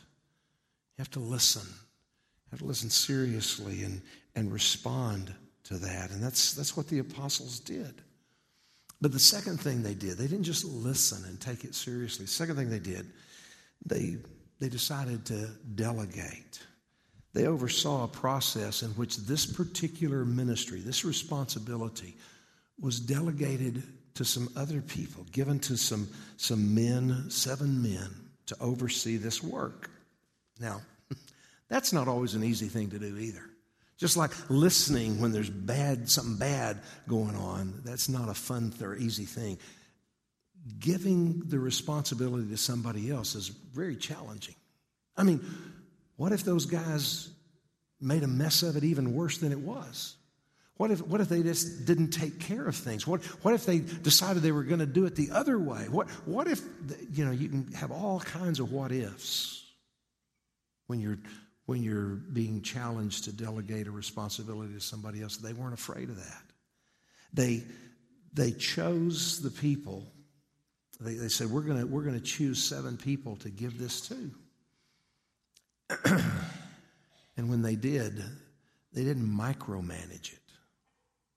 You 0.96 1.02
have 1.02 1.10
to 1.10 1.20
listen. 1.20 1.68
You 1.68 2.52
have 2.52 2.60
to 2.60 2.66
listen 2.66 2.88
seriously 2.88 3.82
and, 3.82 4.00
and 4.34 4.50
respond 4.50 5.34
to 5.64 5.74
that. 5.74 6.10
And 6.10 6.22
that's, 6.22 6.54
that's 6.54 6.74
what 6.74 6.88
the 6.88 7.00
apostles 7.00 7.60
did. 7.60 8.00
But 9.00 9.12
the 9.12 9.18
second 9.18 9.60
thing 9.60 9.82
they 9.82 9.94
did, 9.94 10.18
they 10.18 10.26
didn't 10.26 10.44
just 10.44 10.64
listen 10.64 11.24
and 11.26 11.40
take 11.40 11.64
it 11.64 11.74
seriously. 11.74 12.26
The 12.26 12.30
second 12.30 12.56
thing 12.56 12.68
they 12.68 12.78
did, 12.78 13.06
they, 13.84 14.16
they 14.58 14.68
decided 14.68 15.24
to 15.26 15.48
delegate. 15.74 16.60
They 17.32 17.46
oversaw 17.46 18.04
a 18.04 18.08
process 18.08 18.82
in 18.82 18.90
which 18.90 19.16
this 19.16 19.46
particular 19.46 20.24
ministry, 20.24 20.80
this 20.80 21.04
responsibility, 21.04 22.16
was 22.78 23.00
delegated 23.00 23.82
to 24.14 24.24
some 24.24 24.48
other 24.56 24.80
people, 24.82 25.24
given 25.32 25.58
to 25.60 25.76
some, 25.76 26.08
some 26.36 26.74
men, 26.74 27.30
seven 27.30 27.82
men, 27.82 28.08
to 28.46 28.56
oversee 28.60 29.16
this 29.16 29.42
work. 29.42 29.90
Now, 30.58 30.82
that's 31.68 31.92
not 31.92 32.08
always 32.08 32.34
an 32.34 32.44
easy 32.44 32.66
thing 32.66 32.90
to 32.90 32.98
do 32.98 33.16
either. 33.16 33.49
Just 34.00 34.16
like 34.16 34.32
listening 34.48 35.20
when 35.20 35.30
there's 35.30 35.50
bad, 35.50 36.08
something 36.08 36.36
bad 36.36 36.80
going 37.06 37.36
on, 37.36 37.82
that's 37.84 38.08
not 38.08 38.30
a 38.30 38.34
fun 38.34 38.72
or 38.82 38.96
easy 38.96 39.26
thing. 39.26 39.58
Giving 40.78 41.40
the 41.40 41.58
responsibility 41.58 42.48
to 42.48 42.56
somebody 42.56 43.10
else 43.10 43.34
is 43.34 43.48
very 43.48 43.96
challenging. 43.96 44.54
I 45.18 45.22
mean, 45.22 45.44
what 46.16 46.32
if 46.32 46.44
those 46.44 46.64
guys 46.64 47.28
made 48.00 48.22
a 48.22 48.26
mess 48.26 48.62
of 48.62 48.76
it 48.76 48.84
even 48.84 49.14
worse 49.14 49.36
than 49.36 49.52
it 49.52 49.60
was? 49.60 50.16
What 50.78 50.90
if, 50.90 51.06
what 51.06 51.20
if 51.20 51.28
they 51.28 51.42
just 51.42 51.84
didn't 51.84 52.08
take 52.08 52.40
care 52.40 52.64
of 52.64 52.74
things? 52.74 53.06
What, 53.06 53.22
what 53.44 53.52
if 53.52 53.66
they 53.66 53.80
decided 53.80 54.42
they 54.42 54.50
were 54.50 54.62
going 54.62 54.80
to 54.80 54.86
do 54.86 55.04
it 55.04 55.14
the 55.14 55.30
other 55.30 55.58
way? 55.58 55.88
What, 55.90 56.08
what 56.24 56.48
if, 56.48 56.62
you 57.12 57.26
know, 57.26 57.32
you 57.32 57.50
can 57.50 57.70
have 57.72 57.90
all 57.90 58.20
kinds 58.20 58.60
of 58.60 58.72
what 58.72 58.92
ifs 58.92 59.62
when 60.86 61.00
you're 61.00 61.18
when 61.70 61.84
you're 61.84 62.16
being 62.16 62.60
challenged 62.62 63.22
to 63.22 63.32
delegate 63.32 63.86
a 63.86 63.92
responsibility 63.92 64.74
to 64.74 64.80
somebody 64.80 65.22
else. 65.22 65.36
They 65.36 65.52
weren't 65.52 65.72
afraid 65.72 66.08
of 66.08 66.16
that. 66.16 66.42
They, 67.32 67.62
they 68.34 68.50
chose 68.50 69.40
the 69.40 69.52
people. 69.52 70.04
They, 70.98 71.14
they 71.14 71.28
said, 71.28 71.48
We're 71.48 71.60
going 71.60 71.88
we're 71.88 72.02
going 72.02 72.18
to 72.18 72.26
choose 72.26 72.60
seven 72.60 72.96
people 72.96 73.36
to 73.36 73.50
give 73.50 73.78
this 73.78 74.00
to. 74.08 74.32
and 77.36 77.48
when 77.48 77.62
they 77.62 77.76
did, 77.76 78.20
they 78.92 79.04
didn't 79.04 79.28
micromanage 79.28 80.32
it, 80.32 80.52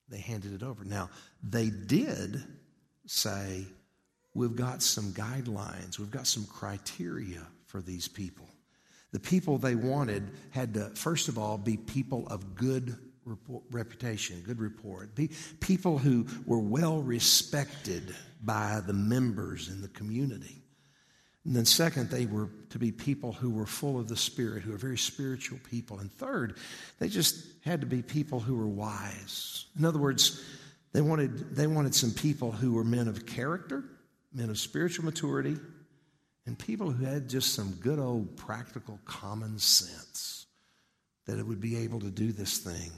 they 0.09 0.17
handed 0.17 0.55
it 0.59 0.63
over. 0.63 0.83
Now, 0.83 1.11
they 1.43 1.69
did 1.69 2.43
say, 3.05 3.67
We've 4.33 4.55
got 4.55 4.81
some 4.81 5.11
guidelines, 5.11 5.99
we've 5.99 6.09
got 6.09 6.25
some 6.25 6.45
criteria 6.45 7.45
for 7.67 7.81
these 7.81 8.07
people. 8.07 8.47
The 9.13 9.19
people 9.19 9.57
they 9.57 9.75
wanted 9.75 10.23
had 10.51 10.73
to, 10.73 10.89
first 10.89 11.29
of 11.29 11.37
all, 11.37 11.57
be 11.57 11.77
people 11.77 12.27
of 12.27 12.55
good 12.55 12.97
report, 13.25 13.63
reputation, 13.71 14.41
good 14.45 14.59
report, 14.59 15.15
be 15.15 15.29
people 15.59 15.97
who 15.99 16.25
were 16.45 16.59
well 16.59 17.01
respected 17.01 18.13
by 18.41 18.81
the 18.85 18.93
members 18.93 19.69
in 19.69 19.81
the 19.81 19.87
community. 19.87 20.63
And 21.45 21.55
then, 21.55 21.65
second, 21.65 22.09
they 22.09 22.25
were 22.25 22.49
to 22.71 22.79
be 22.79 22.91
people 22.91 23.33
who 23.33 23.51
were 23.51 23.65
full 23.65 23.99
of 23.99 24.07
the 24.07 24.15
Spirit, 24.17 24.63
who 24.63 24.71
were 24.71 24.77
very 24.77 24.97
spiritual 24.97 25.59
people. 25.69 25.99
And 25.99 26.11
third, 26.11 26.57
they 26.99 27.07
just 27.07 27.45
had 27.63 27.81
to 27.81 27.87
be 27.87 28.01
people 28.01 28.39
who 28.39 28.55
were 28.55 28.67
wise. 28.67 29.65
In 29.77 29.85
other 29.85 29.99
words, 29.99 30.41
they 30.93 31.01
wanted, 31.01 31.55
they 31.55 31.67
wanted 31.67 31.93
some 31.93 32.11
people 32.11 32.51
who 32.51 32.73
were 32.73 32.83
men 32.83 33.07
of 33.07 33.25
character, 33.25 33.83
men 34.33 34.49
of 34.49 34.57
spiritual 34.57 35.05
maturity, 35.05 35.57
and 36.45 36.57
people 36.57 36.91
who 36.91 37.05
had 37.05 37.29
just 37.29 37.53
some 37.53 37.71
good 37.79 37.99
old 37.99 38.35
practical 38.35 38.99
common 39.05 39.59
sense 39.59 40.45
that 41.25 41.39
it 41.39 41.47
would 41.47 41.61
be 41.61 41.77
able 41.77 42.01
to 42.01 42.09
do 42.09 42.31
this 42.31 42.57
thing 42.57 42.91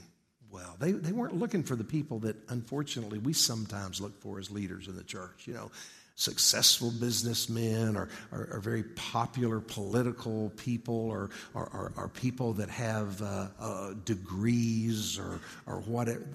well. 0.50 0.76
They, 0.78 0.92
they 0.92 1.12
weren't 1.12 1.36
looking 1.36 1.62
for 1.62 1.76
the 1.76 1.84
people 1.84 2.18
that 2.20 2.36
unfortunately 2.48 3.18
we 3.18 3.32
sometimes 3.32 4.00
look 4.00 4.20
for 4.20 4.38
as 4.38 4.50
leaders 4.50 4.88
in 4.88 4.96
the 4.96 5.04
church, 5.04 5.46
you 5.46 5.54
know, 5.54 5.70
successful 6.16 6.90
businessmen 6.98 7.94
or, 7.94 8.08
or, 8.32 8.48
or 8.52 8.60
very 8.60 8.82
popular 8.82 9.60
political 9.60 10.50
people 10.56 11.10
or, 11.10 11.30
or, 11.54 11.92
or 11.96 12.08
people 12.08 12.54
that 12.54 12.70
have 12.70 13.20
uh, 13.20 13.48
uh, 13.60 13.92
degrees 14.04 15.18
or, 15.18 15.40
or 15.66 15.80
whatever. 15.80 16.26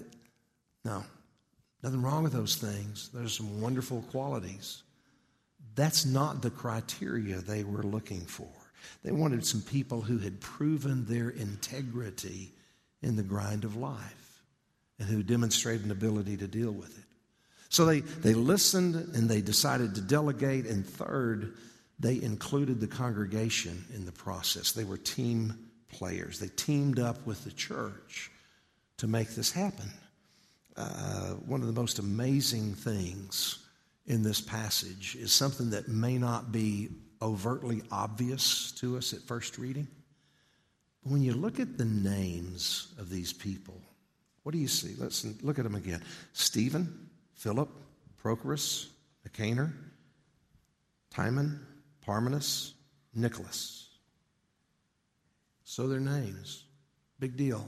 No, 0.84 1.04
nothing 1.82 2.00
wrong 2.00 2.22
with 2.22 2.32
those 2.32 2.54
things. 2.54 3.10
There's 3.12 3.36
some 3.36 3.60
wonderful 3.60 4.02
qualities. 4.12 4.82
That's 5.74 6.04
not 6.04 6.42
the 6.42 6.50
criteria 6.50 7.38
they 7.38 7.64
were 7.64 7.82
looking 7.82 8.22
for. 8.22 8.48
They 9.02 9.12
wanted 9.12 9.46
some 9.46 9.62
people 9.62 10.02
who 10.02 10.18
had 10.18 10.40
proven 10.40 11.06
their 11.06 11.30
integrity 11.30 12.52
in 13.00 13.16
the 13.16 13.22
grind 13.22 13.64
of 13.64 13.76
life 13.76 14.42
and 14.98 15.08
who 15.08 15.22
demonstrated 15.22 15.84
an 15.84 15.90
ability 15.90 16.36
to 16.38 16.46
deal 16.46 16.72
with 16.72 16.96
it. 16.98 17.04
So 17.68 17.86
they, 17.86 18.00
they 18.00 18.34
listened 18.34 18.94
and 19.14 19.28
they 19.28 19.40
decided 19.40 19.94
to 19.94 20.00
delegate. 20.02 20.66
And 20.66 20.86
third, 20.86 21.54
they 21.98 22.20
included 22.20 22.80
the 22.80 22.86
congregation 22.86 23.84
in 23.94 24.04
the 24.04 24.12
process. 24.12 24.72
They 24.72 24.84
were 24.84 24.98
team 24.98 25.70
players, 25.88 26.38
they 26.38 26.48
teamed 26.48 26.98
up 26.98 27.26
with 27.26 27.44
the 27.44 27.52
church 27.52 28.30
to 28.98 29.06
make 29.06 29.30
this 29.30 29.52
happen. 29.52 29.90
Uh, 30.74 31.32
one 31.46 31.60
of 31.60 31.66
the 31.66 31.72
most 31.72 31.98
amazing 31.98 32.74
things 32.74 33.61
in 34.06 34.22
this 34.22 34.40
passage 34.40 35.16
is 35.16 35.32
something 35.32 35.70
that 35.70 35.88
may 35.88 36.18
not 36.18 36.52
be 36.52 36.88
overtly 37.20 37.82
obvious 37.90 38.72
to 38.72 38.96
us 38.96 39.12
at 39.12 39.20
first 39.20 39.58
reading. 39.58 39.86
But 41.02 41.12
when 41.12 41.22
you 41.22 41.34
look 41.34 41.60
at 41.60 41.78
the 41.78 41.84
names 41.84 42.92
of 42.98 43.10
these 43.10 43.32
people, 43.32 43.80
what 44.42 44.52
do 44.52 44.58
you 44.58 44.68
see? 44.68 44.94
Let's 44.98 45.24
look 45.42 45.58
at 45.58 45.64
them 45.64 45.76
again 45.76 46.02
Stephen, 46.32 47.10
Philip, 47.34 47.68
Prochorus, 48.22 48.88
Nicanor, 49.24 49.72
Timon, 51.10 51.64
Parmenas, 52.06 52.72
Nicholas. 53.14 53.88
So 55.64 55.86
their 55.86 56.00
names. 56.00 56.64
Big 57.18 57.36
deal. 57.36 57.66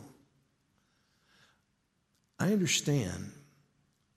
I 2.38 2.52
understand 2.52 3.30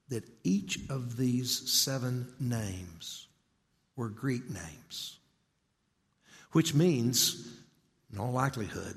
that 0.10 0.24
each 0.44 0.80
of 0.90 1.18
these 1.18 1.72
seven 1.72 2.28
names 2.40 3.28
were 3.96 4.10
Greek 4.10 4.50
names, 4.50 5.18
which 6.52 6.74
means, 6.74 7.48
in 8.12 8.20
all 8.20 8.32
likelihood, 8.32 8.96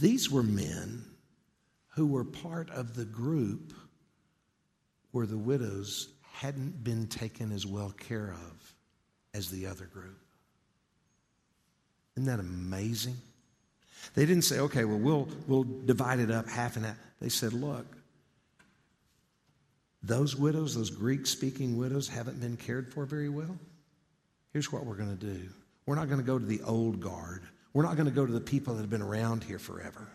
these 0.00 0.30
were 0.30 0.42
men 0.42 1.04
who 1.94 2.06
were 2.06 2.24
part 2.24 2.70
of 2.70 2.94
the 2.94 3.04
group 3.04 3.74
where 5.10 5.26
the 5.26 5.36
widows 5.36 6.08
hadn't 6.32 6.82
been 6.82 7.06
taken 7.06 7.52
as 7.52 7.66
well 7.66 7.90
care 7.90 8.32
of 8.32 8.74
as 9.34 9.50
the 9.50 9.66
other 9.66 9.84
group. 9.84 10.18
Isn't 12.16 12.26
that 12.26 12.40
amazing? 12.40 13.16
They 14.14 14.26
didn't 14.26 14.44
say, 14.44 14.58
okay, 14.60 14.84
well, 14.84 14.98
we'll, 14.98 15.28
we'll 15.46 15.64
divide 15.84 16.18
it 16.18 16.30
up 16.30 16.48
half 16.48 16.76
and 16.76 16.86
half. 16.86 16.96
They 17.20 17.28
said, 17.28 17.52
look, 17.52 17.86
those 20.02 20.36
widows, 20.36 20.74
those 20.74 20.90
Greek 20.90 21.26
speaking 21.26 21.76
widows, 21.76 22.08
haven't 22.08 22.40
been 22.40 22.56
cared 22.56 22.92
for 22.92 23.04
very 23.04 23.28
well. 23.28 23.56
Here's 24.52 24.72
what 24.72 24.84
we're 24.84 24.96
going 24.96 25.16
to 25.16 25.26
do 25.26 25.48
we're 25.86 25.96
not 25.96 26.08
going 26.08 26.20
to 26.20 26.26
go 26.26 26.38
to 26.38 26.44
the 26.44 26.62
old 26.62 27.00
guard, 27.00 27.42
we're 27.72 27.84
not 27.84 27.96
going 27.96 28.08
to 28.08 28.14
go 28.14 28.26
to 28.26 28.32
the 28.32 28.40
people 28.40 28.74
that 28.74 28.80
have 28.80 28.90
been 28.90 29.02
around 29.02 29.44
here 29.44 29.58
forever. 29.58 30.08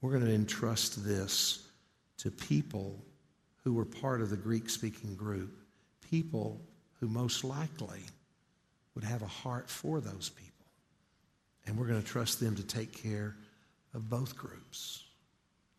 We're 0.00 0.10
going 0.10 0.26
to 0.26 0.34
entrust 0.34 1.04
this 1.04 1.66
to 2.18 2.30
people 2.30 3.02
who 3.62 3.72
were 3.72 3.86
part 3.86 4.20
of 4.20 4.28
the 4.28 4.36
Greek 4.36 4.68
speaking 4.68 5.14
group, 5.14 5.56
people 6.10 6.60
who 7.00 7.08
most 7.08 7.42
likely 7.42 8.00
would 8.94 9.04
have 9.04 9.22
a 9.22 9.26
heart 9.26 9.70
for 9.70 10.00
those 10.00 10.28
people. 10.28 10.66
And 11.66 11.78
we're 11.78 11.86
going 11.86 12.02
to 12.02 12.06
trust 12.06 12.38
them 12.38 12.54
to 12.56 12.62
take 12.62 12.92
care 12.92 13.34
of 13.94 14.10
both 14.10 14.36
groups. 14.36 15.04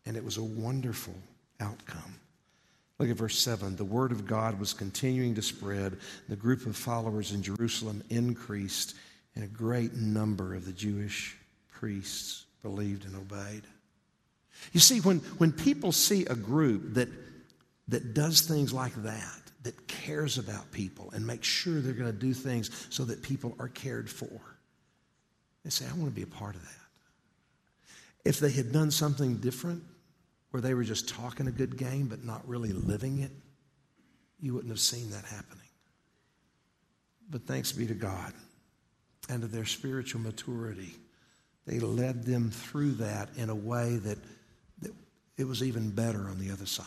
And 0.04 0.16
it 0.16 0.24
was 0.24 0.38
a 0.38 0.42
wonderful 0.42 1.14
outcome. 1.60 2.16
Look 2.98 3.10
at 3.10 3.16
verse 3.16 3.38
7. 3.38 3.76
The 3.76 3.84
word 3.84 4.10
of 4.10 4.26
God 4.26 4.58
was 4.58 4.72
continuing 4.72 5.34
to 5.34 5.42
spread. 5.42 5.98
The 6.28 6.36
group 6.36 6.66
of 6.66 6.76
followers 6.76 7.32
in 7.32 7.42
Jerusalem 7.42 8.02
increased, 8.08 8.94
and 9.34 9.44
a 9.44 9.48
great 9.48 9.94
number 9.94 10.54
of 10.54 10.64
the 10.64 10.72
Jewish 10.72 11.36
priests 11.70 12.46
believed 12.62 13.04
and 13.04 13.14
obeyed. 13.16 13.64
You 14.72 14.80
see, 14.80 15.00
when, 15.00 15.18
when 15.38 15.52
people 15.52 15.92
see 15.92 16.24
a 16.24 16.34
group 16.34 16.94
that, 16.94 17.08
that 17.88 18.14
does 18.14 18.40
things 18.40 18.72
like 18.72 18.94
that, 19.02 19.42
that 19.62 19.88
cares 19.88 20.38
about 20.38 20.72
people 20.72 21.10
and 21.12 21.26
makes 21.26 21.46
sure 21.46 21.80
they're 21.80 21.92
going 21.92 22.10
to 22.10 22.18
do 22.18 22.32
things 22.32 22.86
so 22.88 23.04
that 23.04 23.22
people 23.22 23.54
are 23.58 23.68
cared 23.68 24.08
for, 24.08 24.40
they 25.64 25.70
say, 25.70 25.84
I 25.84 25.92
want 25.94 26.06
to 26.06 26.14
be 26.14 26.22
a 26.22 26.26
part 26.26 26.54
of 26.54 26.62
that. 26.62 26.70
If 28.24 28.40
they 28.40 28.50
had 28.50 28.72
done 28.72 28.90
something 28.90 29.36
different, 29.36 29.82
where 30.50 30.60
they 30.60 30.74
were 30.74 30.84
just 30.84 31.08
talking 31.08 31.48
a 31.48 31.52
good 31.52 31.76
game 31.76 32.06
but 32.06 32.24
not 32.24 32.46
really 32.48 32.72
living 32.72 33.20
it, 33.20 33.30
you 34.40 34.54
wouldn't 34.54 34.70
have 34.70 34.80
seen 34.80 35.10
that 35.10 35.24
happening. 35.24 35.62
But 37.30 37.46
thanks 37.46 37.72
be 37.72 37.86
to 37.86 37.94
God 37.94 38.32
and 39.28 39.42
to 39.42 39.48
their 39.48 39.64
spiritual 39.64 40.20
maturity. 40.20 40.94
They 41.66 41.80
led 41.80 42.24
them 42.24 42.50
through 42.50 42.92
that 42.92 43.30
in 43.36 43.50
a 43.50 43.54
way 43.54 43.96
that, 43.96 44.18
that 44.82 44.92
it 45.36 45.44
was 45.44 45.62
even 45.62 45.90
better 45.90 46.28
on 46.28 46.38
the 46.38 46.52
other 46.52 46.66
side. 46.66 46.86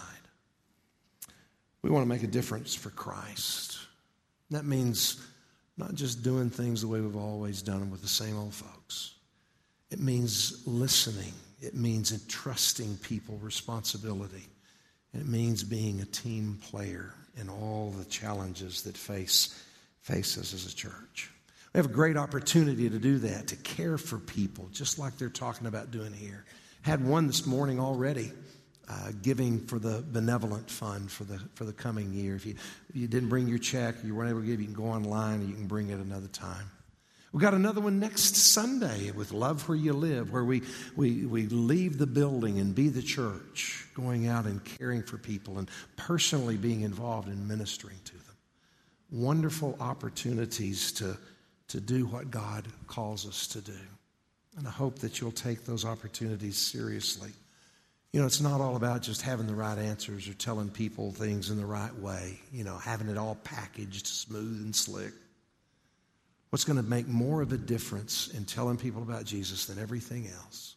We 1.82 1.89
want 1.89 2.04
to 2.04 2.10
make 2.10 2.24
a 2.24 2.28
difference 2.28 2.76
for 2.76 2.89
Christ. 2.89 3.78
That 4.52 4.65
means 4.65 5.26
not 5.78 5.95
just 5.95 6.24
doing 6.24 6.50
things 6.50 6.82
the 6.82 6.88
way 6.88 7.00
we've 7.00 7.15
always 7.15 7.62
done 7.62 7.80
them 7.80 7.91
with 7.91 8.02
the 8.02 8.08
same 8.08 8.38
old 8.38 8.54
folks. 8.54 9.15
It 9.89 10.00
means 10.00 10.62
listening. 10.67 11.34
It 11.62 11.76
means 11.76 12.12
entrusting 12.12 12.98
people 12.98 13.38
responsibility. 13.38 14.48
It 15.13 15.28
means 15.28 15.63
being 15.63 16.02
a 16.02 16.06
team 16.06 16.60
player 16.69 17.13
in 17.36 17.50
all 17.50 17.91
the 17.98 18.06
challenges 18.06 18.84
that 18.84 18.98
face, 18.98 19.63
face 20.02 20.38
us 20.38 20.54
as 20.54 20.72
a 20.72 20.76
church. 20.76 21.32
We 21.74 21.78
have 21.78 21.86
a 21.86 21.93
great 21.93 22.17
opportunity 22.17 22.89
to 22.89 23.00
do 23.00 23.19
that, 23.19 23.48
to 23.48 23.56
care 23.58 23.98
for 23.98 24.17
people, 24.17 24.69
just 24.72 24.98
like 24.98 25.17
they're 25.17 25.30
talking 25.30 25.67
about 25.67 25.91
doing 25.91 26.13
here. 26.13 26.45
Had 26.82 27.06
one 27.06 27.28
this 27.28 27.45
morning 27.45 27.80
already, 27.80 28.32
uh, 28.89 29.12
giving 29.22 29.60
for 29.67 29.78
the 29.78 30.04
benevolent 30.12 30.69
fund 30.69 31.12
for 31.12 31.26
the 31.26 31.39
for 31.54 31.65
the 31.65 31.74
coming 31.74 32.12
year. 32.12 32.36
If 32.36 32.45
you 32.45 32.56
if 32.89 32.95
you 32.95 33.08
didn't 33.08 33.30
bring 33.30 33.48
your 33.48 33.60
check, 33.60 33.95
you 34.04 34.15
weren't 34.15 34.32
able 34.32 34.41
to 34.41 34.48
give, 34.48 34.60
you 34.60 34.65
can 34.65 34.74
go 34.74 34.86
online 34.86 35.41
and 35.41 35.50
you 35.50 35.56
can 35.56 35.67
bring 35.67 35.89
it 35.89 36.00
another 36.00 36.28
time. 36.28 36.72
We've 37.32 37.42
got 37.42 37.54
another 37.54 37.82
one 37.82 38.00
next 38.00 38.36
Sunday 38.36 39.12
with 39.12 39.32
Love 39.32 39.68
Where 39.70 39.78
You 39.78 39.94
Live, 39.94 40.32
where 40.32 40.44
we, 40.44 40.63
we, 40.96 41.26
we 41.26 41.46
leave 41.48 41.98
the 41.98 42.08
building 42.08 42.60
and 42.60 42.74
be 42.74 42.89
the 42.89 43.04
church, 43.04 43.88
going 43.94 44.28
out 44.28 44.46
and 44.46 44.63
caring 44.63 45.04
for 45.04 45.18
people 45.18 45.60
and 45.60 45.70
personally 45.96 46.58
being 46.58 46.82
involved 46.82 47.28
in 47.28 47.48
ministering 47.48 48.00
to 48.06 48.13
them. 48.13 48.38
Wonderful 49.12 49.78
opportunities 49.80 50.92
to 50.94 51.18
to 51.70 51.80
do 51.80 52.06
what 52.08 52.30
God 52.30 52.68
calls 52.88 53.28
us 53.28 53.48
to 53.48 53.62
do. 53.62 53.80
And 54.58 54.68
I 54.68 54.72
hope 54.72 55.00
that 55.00 55.22
you'll 55.22 55.32
take 55.32 55.65
those 55.65 55.86
opportunities 55.86 56.58
seriously. 56.58 57.30
You 58.12 58.20
know, 58.20 58.26
it's 58.26 58.42
not 58.42 58.60
all 58.60 58.76
about 58.76 59.04
just 59.04 59.22
having 59.22 59.46
the 59.46 59.54
right 59.54 59.78
answers 59.78 60.28
or 60.28 60.34
telling 60.34 60.70
people 60.70 61.12
things 61.12 61.52
in 61.52 61.58
the 61.58 61.65
right 61.65 61.96
way, 61.96 62.39
you 62.52 62.63
know, 62.63 62.78
having 62.78 63.08
it 63.08 63.18
all 63.18 63.36
packaged 63.44 64.08
smooth 64.08 64.62
and 64.62 64.76
slick. 64.76 65.13
What's 66.49 66.63
going 66.63 66.77
to 66.77 66.83
make 66.83 67.07
more 67.07 67.41
of 67.41 67.53
a 67.53 67.57
difference 67.57 68.29
in 68.29 68.45
telling 68.45 68.77
people 68.77 69.03
about 69.03 69.25
Jesus 69.25 69.65
than 69.65 69.77
everything 69.77 70.27
else 70.27 70.75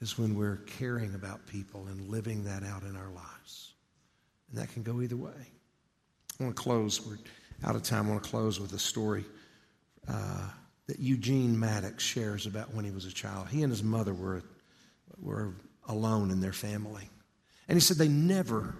is 0.00 0.18
when 0.18 0.34
we're 0.34 0.56
caring 0.66 1.14
about 1.14 1.46
people 1.46 1.86
and 1.88 2.08
living 2.08 2.44
that 2.44 2.62
out 2.62 2.82
in 2.82 2.96
our 2.96 3.10
lives. 3.10 3.74
And 4.50 4.60
that 4.60 4.72
can 4.72 4.82
go 4.82 5.00
either 5.00 5.16
way. 5.16 5.32
I 6.38 6.44
want 6.44 6.56
to 6.56 6.62
close. 6.62 7.04
We're 7.06 7.18
out 7.64 7.76
of 7.76 7.82
time. 7.82 8.06
I 8.06 8.10
want 8.10 8.24
to 8.24 8.30
close 8.30 8.60
with 8.60 8.72
a 8.72 8.78
story 8.78 9.24
uh, 10.08 10.48
that 10.86 10.98
Eugene 10.98 11.58
Maddox 11.58 12.02
shares 12.02 12.46
about 12.46 12.72
when 12.74 12.84
he 12.84 12.90
was 12.90 13.06
a 13.06 13.12
child. 13.12 13.48
He 13.48 13.62
and 13.62 13.72
his 13.72 13.82
mother 13.82 14.14
were, 14.14 14.42
were 15.20 15.54
alone 15.88 16.30
in 16.30 16.40
their 16.40 16.52
family. 16.52 17.08
And 17.68 17.76
he 17.76 17.80
said 17.80 17.96
they 17.96 18.08
never 18.08 18.74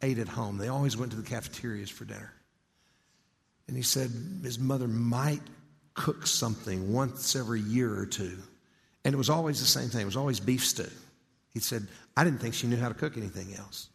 ate 0.00 0.18
at 0.18 0.28
home, 0.28 0.58
they 0.58 0.68
always 0.68 0.96
went 0.96 1.12
to 1.12 1.16
the 1.16 1.28
cafeterias 1.28 1.88
for 1.88 2.04
dinner. 2.04 2.32
And 3.72 3.76
he 3.78 3.82
said 3.82 4.10
his 4.42 4.58
mother 4.58 4.86
might 4.86 5.40
cook 5.94 6.26
something 6.26 6.92
once 6.92 7.34
every 7.34 7.62
year 7.62 7.98
or 7.98 8.04
two. 8.04 8.36
And 9.02 9.14
it 9.14 9.16
was 9.16 9.30
always 9.30 9.60
the 9.60 9.66
same 9.66 9.88
thing. 9.88 10.02
It 10.02 10.04
was 10.04 10.14
always 10.14 10.40
beef 10.40 10.62
stew. 10.62 10.90
He 11.54 11.60
said, 11.60 11.88
I 12.14 12.22
didn't 12.22 12.40
think 12.40 12.52
she 12.52 12.66
knew 12.66 12.76
how 12.76 12.90
to 12.90 12.94
cook 12.94 13.16
anything 13.16 13.54
else. 13.54 13.88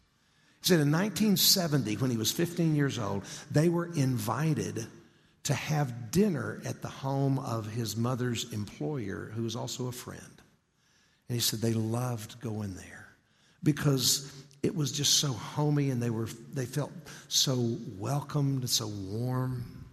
He 0.62 0.68
said 0.70 0.80
in 0.80 0.92
1970, 0.92 1.94
when 1.98 2.10
he 2.10 2.18
was 2.18 2.32
15 2.32 2.76
years 2.76 2.98
old, 2.98 3.24
they 3.52 3.70
were 3.70 3.86
invited 3.94 4.88
to 5.44 5.54
have 5.54 6.10
dinner 6.10 6.60
at 6.66 6.82
the 6.82 6.88
home 6.88 7.38
of 7.38 7.68
his 7.68 7.96
mother's 7.96 8.52
employer, 8.52 9.32
who 9.36 9.44
was 9.44 9.56
also 9.56 9.86
a 9.86 9.92
friend. 9.92 10.42
And 11.30 11.36
he 11.36 11.40
said 11.40 11.60
they 11.60 11.74
loved 11.74 12.42
going 12.42 12.74
there 12.74 13.10
because 13.62 14.34
it 14.64 14.76
was 14.76 14.92
just 14.92 15.16
so 15.16 15.32
homey 15.32 15.90
and 15.90 16.02
they, 16.02 16.10
were, 16.10 16.28
they 16.54 16.66
felt 16.66 16.92
so 17.28 17.78
welcomed 17.98 18.62
and 18.62 18.70
so 18.70 18.88
warm. 18.88 19.86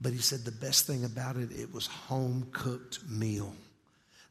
But 0.00 0.12
he 0.12 0.18
said 0.18 0.44
the 0.44 0.52
best 0.52 0.86
thing 0.86 1.04
about 1.04 1.36
it, 1.36 1.50
it 1.50 1.72
was 1.72 1.86
home 1.86 2.48
cooked 2.52 3.00
meal. 3.08 3.54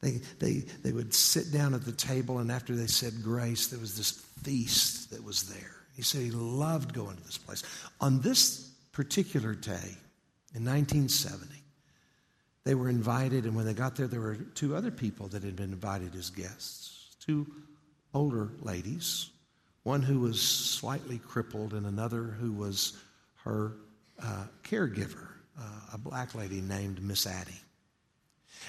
They, 0.01 0.21
they, 0.39 0.63
they 0.83 0.91
would 0.91 1.13
sit 1.13 1.51
down 1.51 1.73
at 1.73 1.83
the 1.83 1.91
table, 1.91 2.37
and 2.37 2.51
after 2.51 2.75
they 2.75 2.85
said 2.85 3.23
grace, 3.23 3.67
there 3.67 3.79
was 3.79 3.97
this 3.97 4.11
feast 4.43 5.09
that 5.09 5.23
was 5.23 5.49
there. 5.49 5.75
He 5.95 6.03
said 6.03 6.21
he 6.21 6.29
loved 6.29 6.93
going 6.93 7.17
to 7.17 7.23
this 7.23 7.39
place. 7.39 7.63
On 7.99 8.21
this 8.21 8.69
particular 8.91 9.55
day, 9.55 9.97
in 10.57 10.65
1970. 10.65 11.53
They 12.63 12.75
were 12.75 12.89
invited, 12.89 13.45
and 13.45 13.55
when 13.55 13.65
they 13.65 13.73
got 13.73 13.95
there, 13.95 14.07
there 14.07 14.19
were 14.19 14.35
two 14.35 14.75
other 14.75 14.91
people 14.91 15.27
that 15.29 15.43
had 15.43 15.55
been 15.55 15.71
invited 15.71 16.15
as 16.15 16.29
guests 16.29 16.93
two 17.19 17.45
older 18.13 18.49
ladies, 18.61 19.29
one 19.87 20.01
who 20.01 20.19
was 20.19 20.41
slightly 20.41 21.17
crippled, 21.17 21.73
and 21.73 21.85
another 21.85 22.23
who 22.23 22.51
was 22.51 22.97
her 23.45 23.71
uh, 24.21 24.43
caregiver, 24.61 25.29
uh, 25.57 25.93
a 25.93 25.97
black 25.97 26.35
lady 26.35 26.59
named 26.59 27.01
Miss 27.01 27.25
Addie. 27.25 27.61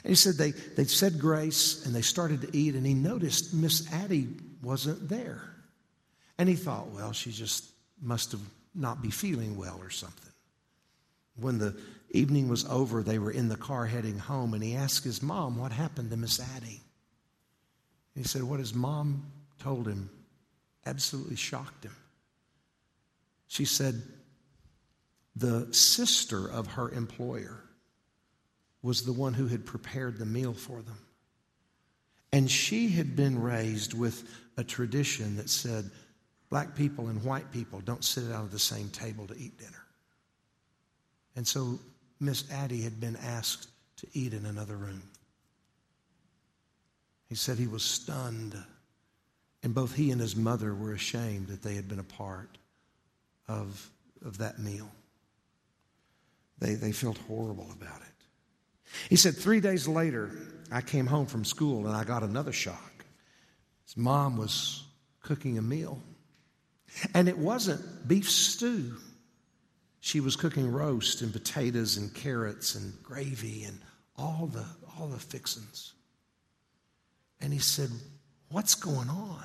And 0.05 0.11
he 0.11 0.15
said 0.15 0.35
they, 0.37 0.53
they 0.53 0.85
said 0.85 1.19
grace 1.19 1.85
and 1.85 1.93
they 1.93 2.03
started 2.03 2.43
to 2.43 2.57
eat, 2.57 2.77
and 2.77 2.87
he 2.87 2.95
noticed 2.95 3.53
Miss 3.53 3.93
Addie 3.93 4.29
wasn't 4.63 5.09
there. 5.09 5.43
And 6.39 6.49
he 6.49 6.55
thought, 6.55 6.93
well, 6.93 7.13
she 7.13 7.33
just 7.33 7.65
must 8.01 8.31
have 8.31 8.41
not 8.73 9.03
be 9.03 9.11
feeling 9.11 9.57
well 9.57 9.81
or 9.83 9.91
something. 9.91 10.33
When 11.35 11.59
the 11.59 11.77
evening 12.11 12.49
was 12.49 12.65
over, 12.67 13.03
they 13.03 13.19
were 13.19 13.33
in 13.33 13.49
the 13.49 13.57
car 13.57 13.87
heading 13.87 14.21
home, 14.21 14.55
and 14.55 14.63
he 14.63 14.77
asked 14.77 15.03
his 15.03 15.21
mom 15.21 15.59
what 15.59 15.73
happened 15.73 16.13
to 16.13 16.17
Miss 16.17 16.39
Addie. 16.57 16.81
He 18.15 18.23
said 18.23 18.45
what 18.45 18.61
his 18.61 18.73
mom 18.73 19.33
told 19.59 19.89
him 19.89 20.11
absolutely 20.89 21.37
shocked 21.37 21.85
him. 21.85 21.95
She 23.47 23.65
said 23.65 24.03
the 25.37 25.73
sister 25.73 26.51
of 26.51 26.67
her 26.67 26.91
employer 26.91 27.61
was 28.83 29.03
the 29.03 29.13
one 29.13 29.35
who 29.35 29.47
had 29.47 29.67
prepared 29.67 30.19
the 30.19 30.27
meal 30.27 30.55
for 30.55 30.83
them. 30.83 30.99
And 32.33 32.51
she 32.51 32.89
had 32.89 33.17
been 33.17 33.41
raised 33.41 33.95
with 33.95 34.29
a 34.57 34.65
tradition 34.65 35.37
that 35.37 35.49
said 35.49 35.91
black 36.51 36.75
people 36.75 37.09
and 37.09 37.23
white 37.23 37.51
people 37.53 37.81
don't 37.81 38.05
sit 38.05 38.31
out 38.33 38.45
at 38.47 38.51
the 38.51 38.59
same 38.59 38.89
table 38.89 39.27
to 39.27 39.37
eat 39.39 39.59
dinner. 39.59 39.85
And 41.37 41.47
so 41.47 41.79
Miss 42.21 42.51
Addie 42.51 42.83
had 42.83 43.01
been 43.01 43.17
asked 43.17 43.69
to 43.99 44.07
eat 44.13 44.35
in 44.35 44.47
another 44.47 44.77
room. 44.77 45.03
He 47.29 47.35
said 47.35 47.59
he 47.59 47.67
was 47.67 47.83
stunned, 47.83 48.57
and 49.63 49.75
both 49.75 49.95
he 49.95 50.11
and 50.11 50.21
his 50.21 50.37
mother 50.37 50.75
were 50.75 50.93
ashamed 50.93 51.49
that 51.49 51.63
they 51.63 51.75
had 51.75 51.89
been 51.89 51.99
a 51.99 52.05
part 52.05 52.59
of, 53.49 53.91
of 54.25 54.39
that 54.39 54.59
meal. 54.59 54.91
They, 56.59 56.75
they 56.75 56.93
felt 56.93 57.19
horrible 57.19 57.69
about 57.73 58.01
it. 58.01 58.07
He 59.09 59.17
said, 59.17 59.37
Three 59.37 59.61
days 59.61 59.87
later, 59.87 60.31
I 60.71 60.81
came 60.81 61.07
home 61.07 61.27
from 61.27 61.45
school 61.45 61.87
and 61.87 61.97
I 61.97 62.05
got 62.05 62.23
another 62.23 62.53
shock. 62.53 63.05
His 63.85 63.97
mom 63.97 64.37
was 64.37 64.85
cooking 65.23 65.59
a 65.59 65.63
meal, 65.63 66.03
and 67.15 67.29
it 67.29 67.39
wasn't 67.39 68.09
beef 68.09 68.31
stew. 68.31 68.97
She 70.01 70.21
was 70.21 70.37
cooking 70.37 70.71
roast 70.71 71.23
and 71.23 71.33
potatoes 71.33 71.97
and 71.97 72.15
carrots 72.15 72.75
and 72.75 72.95
gravy 73.03 73.65
and 73.65 73.79
all 74.17 74.47
the, 74.47 74.65
all 74.99 75.09
the 75.09 75.19
fixins. 75.19 75.93
And 77.41 77.53
he 77.53 77.59
said, 77.59 77.91
What's 78.51 78.75
going 78.75 79.09
on? 79.09 79.45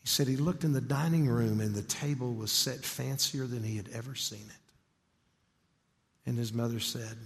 He 0.00 0.08
said 0.08 0.26
he 0.26 0.36
looked 0.36 0.64
in 0.64 0.72
the 0.72 0.80
dining 0.80 1.28
room 1.28 1.60
and 1.60 1.74
the 1.74 1.82
table 1.82 2.34
was 2.34 2.50
set 2.50 2.84
fancier 2.84 3.46
than 3.46 3.62
he 3.62 3.76
had 3.76 3.88
ever 3.92 4.14
seen 4.14 4.40
it. 4.40 4.60
And 6.26 6.38
his 6.38 6.52
mother 6.52 6.80
said, 6.80 7.16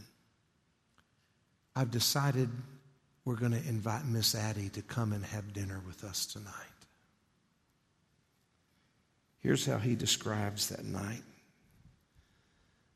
I've 1.76 1.90
decided 1.90 2.48
we're 3.24 3.36
going 3.36 3.52
to 3.52 3.68
invite 3.68 4.04
Miss 4.04 4.34
Addie 4.34 4.68
to 4.70 4.82
come 4.82 5.12
and 5.12 5.24
have 5.24 5.52
dinner 5.52 5.80
with 5.86 6.04
us 6.04 6.26
tonight. 6.26 6.52
Here's 9.40 9.66
how 9.66 9.78
he 9.78 9.94
describes 9.94 10.68
that 10.68 10.84
night. 10.84 11.22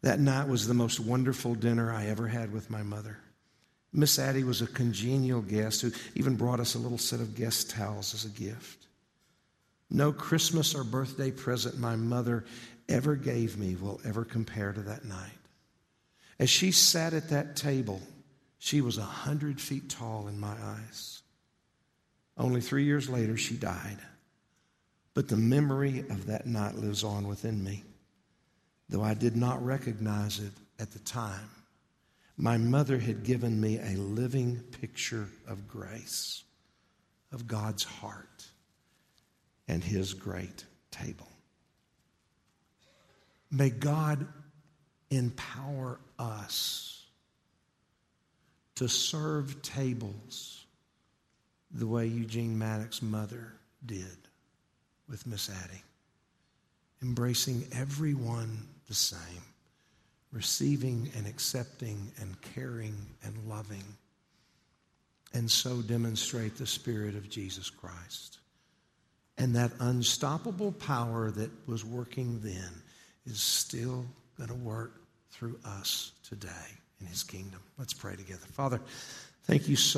That 0.03 0.21
night 0.21 0.49
was 0.49 0.67
the 0.67 0.75
most 0.75 1.01
wonderful 1.01 1.55
dinner 1.55 1.93
I 1.93 2.07
ever 2.07 2.29
had 2.29 2.53
with 2.53 2.71
my 2.71 2.83
mother. 2.83 3.19
Miss 3.93 4.19
Addie 4.19 4.45
was 4.45 4.61
a 4.61 4.67
congenial 4.67 5.41
guest 5.41 5.83
who 5.83 5.93
even 6.15 6.37
brought 6.37 6.61
us 6.61 6.75
a 6.75 6.79
little 6.79 6.99
set 6.99 7.21
of 7.21 7.35
guest 7.35 7.71
towels 7.71 8.15
as 8.15 8.25
a 8.25 8.29
gift. 8.29 8.87
No 9.91 10.13
Christmas 10.13 10.75
or 10.75 10.85
birthday 10.85 11.31
present 11.31 11.79
my 11.79 11.97
mother 11.97 12.45
ever 12.89 13.17
gave 13.17 13.57
me 13.57 13.77
will 13.77 14.01
ever 14.05 14.25
compare 14.25 14.73
to 14.73 14.81
that 14.83 15.05
night. 15.05 15.31
As 16.39 16.51
she 16.51 16.71
sat 16.71 17.15
at 17.15 17.31
that 17.31 17.57
table, 17.57 18.01
she 18.59 18.81
was 18.81 18.99
a 18.99 19.03
hundred 19.03 19.61
feet 19.61 19.89
tall 19.89 20.29
in 20.29 20.39
my 20.39 20.55
eyes. 20.63 21.23
Only 22.37 22.61
three 22.61 22.85
years 22.85 23.09
later, 23.09 23.37
she 23.37 23.57
died. 23.57 23.99
But 25.15 25.29
the 25.29 25.37
memory 25.37 26.01
of 26.11 26.27
that 26.27 26.47
night 26.47 26.77
lives 26.77 27.03
on 27.03 27.27
within 27.27 27.65
me, 27.65 27.85
though 28.89 29.03
I 29.03 29.15
did 29.15 29.37
not 29.37 29.65
recognize 29.65 30.39
it 30.39 30.53
at 30.79 30.93
the 30.93 31.01
time. 31.01 31.51
My 32.41 32.57
mother 32.57 33.01
had 33.01 33.25
given 33.25 33.61
me 33.61 33.81
a 33.81 33.99
living 33.99 34.61
picture 34.81 35.29
of 35.49 35.67
grace, 35.67 36.45
of 37.33 37.49
God's 37.49 37.83
heart, 37.83 38.47
and 39.67 39.83
His 39.83 40.15
great 40.15 40.65
table. 40.93 41.29
May 43.51 43.71
God 43.71 44.29
empower 45.11 45.99
us 46.17 47.07
to 48.77 48.89
serve 48.89 49.61
tables 49.63 50.65
the 51.73 51.89
way 51.89 52.07
Eugene 52.07 52.57
Maddox's 52.57 53.03
mother 53.03 53.55
did 53.85 54.17
with 55.09 55.27
Miss 55.27 55.51
Addie, 55.51 55.83
embracing 57.03 57.67
everyone 57.73 58.69
the 58.87 58.95
same, 58.95 59.43
receiving 60.33 61.11
and 61.17 61.27
accepting 61.27 62.13
and 62.21 62.41
caring 62.55 62.97
and 63.25 63.37
loving, 63.49 63.85
and 65.35 65.51
so 65.51 65.81
demonstrate 65.83 66.57
the 66.57 66.67
Spirit 66.67 67.15
of 67.15 67.29
Jesus 67.29 67.71
Christ. 67.71 68.39
And 69.37 69.55
that 69.55 69.71
unstoppable 69.79 70.73
power 70.73 71.31
that 71.31 71.51
was 71.69 71.85
working 71.85 72.41
then 72.41 72.83
is 73.25 73.41
still 73.41 74.05
going 74.37 74.49
to 74.49 74.55
work 74.55 75.01
through 75.31 75.59
us 75.65 76.13
today 76.29 76.49
in 77.01 77.07
his 77.07 77.23
kingdom. 77.23 77.61
Let's 77.79 77.95
pray 77.95 78.17
together. 78.17 78.47
Father, 78.53 78.81
thank 79.45 79.69
you 79.69 79.77
so 79.77 79.97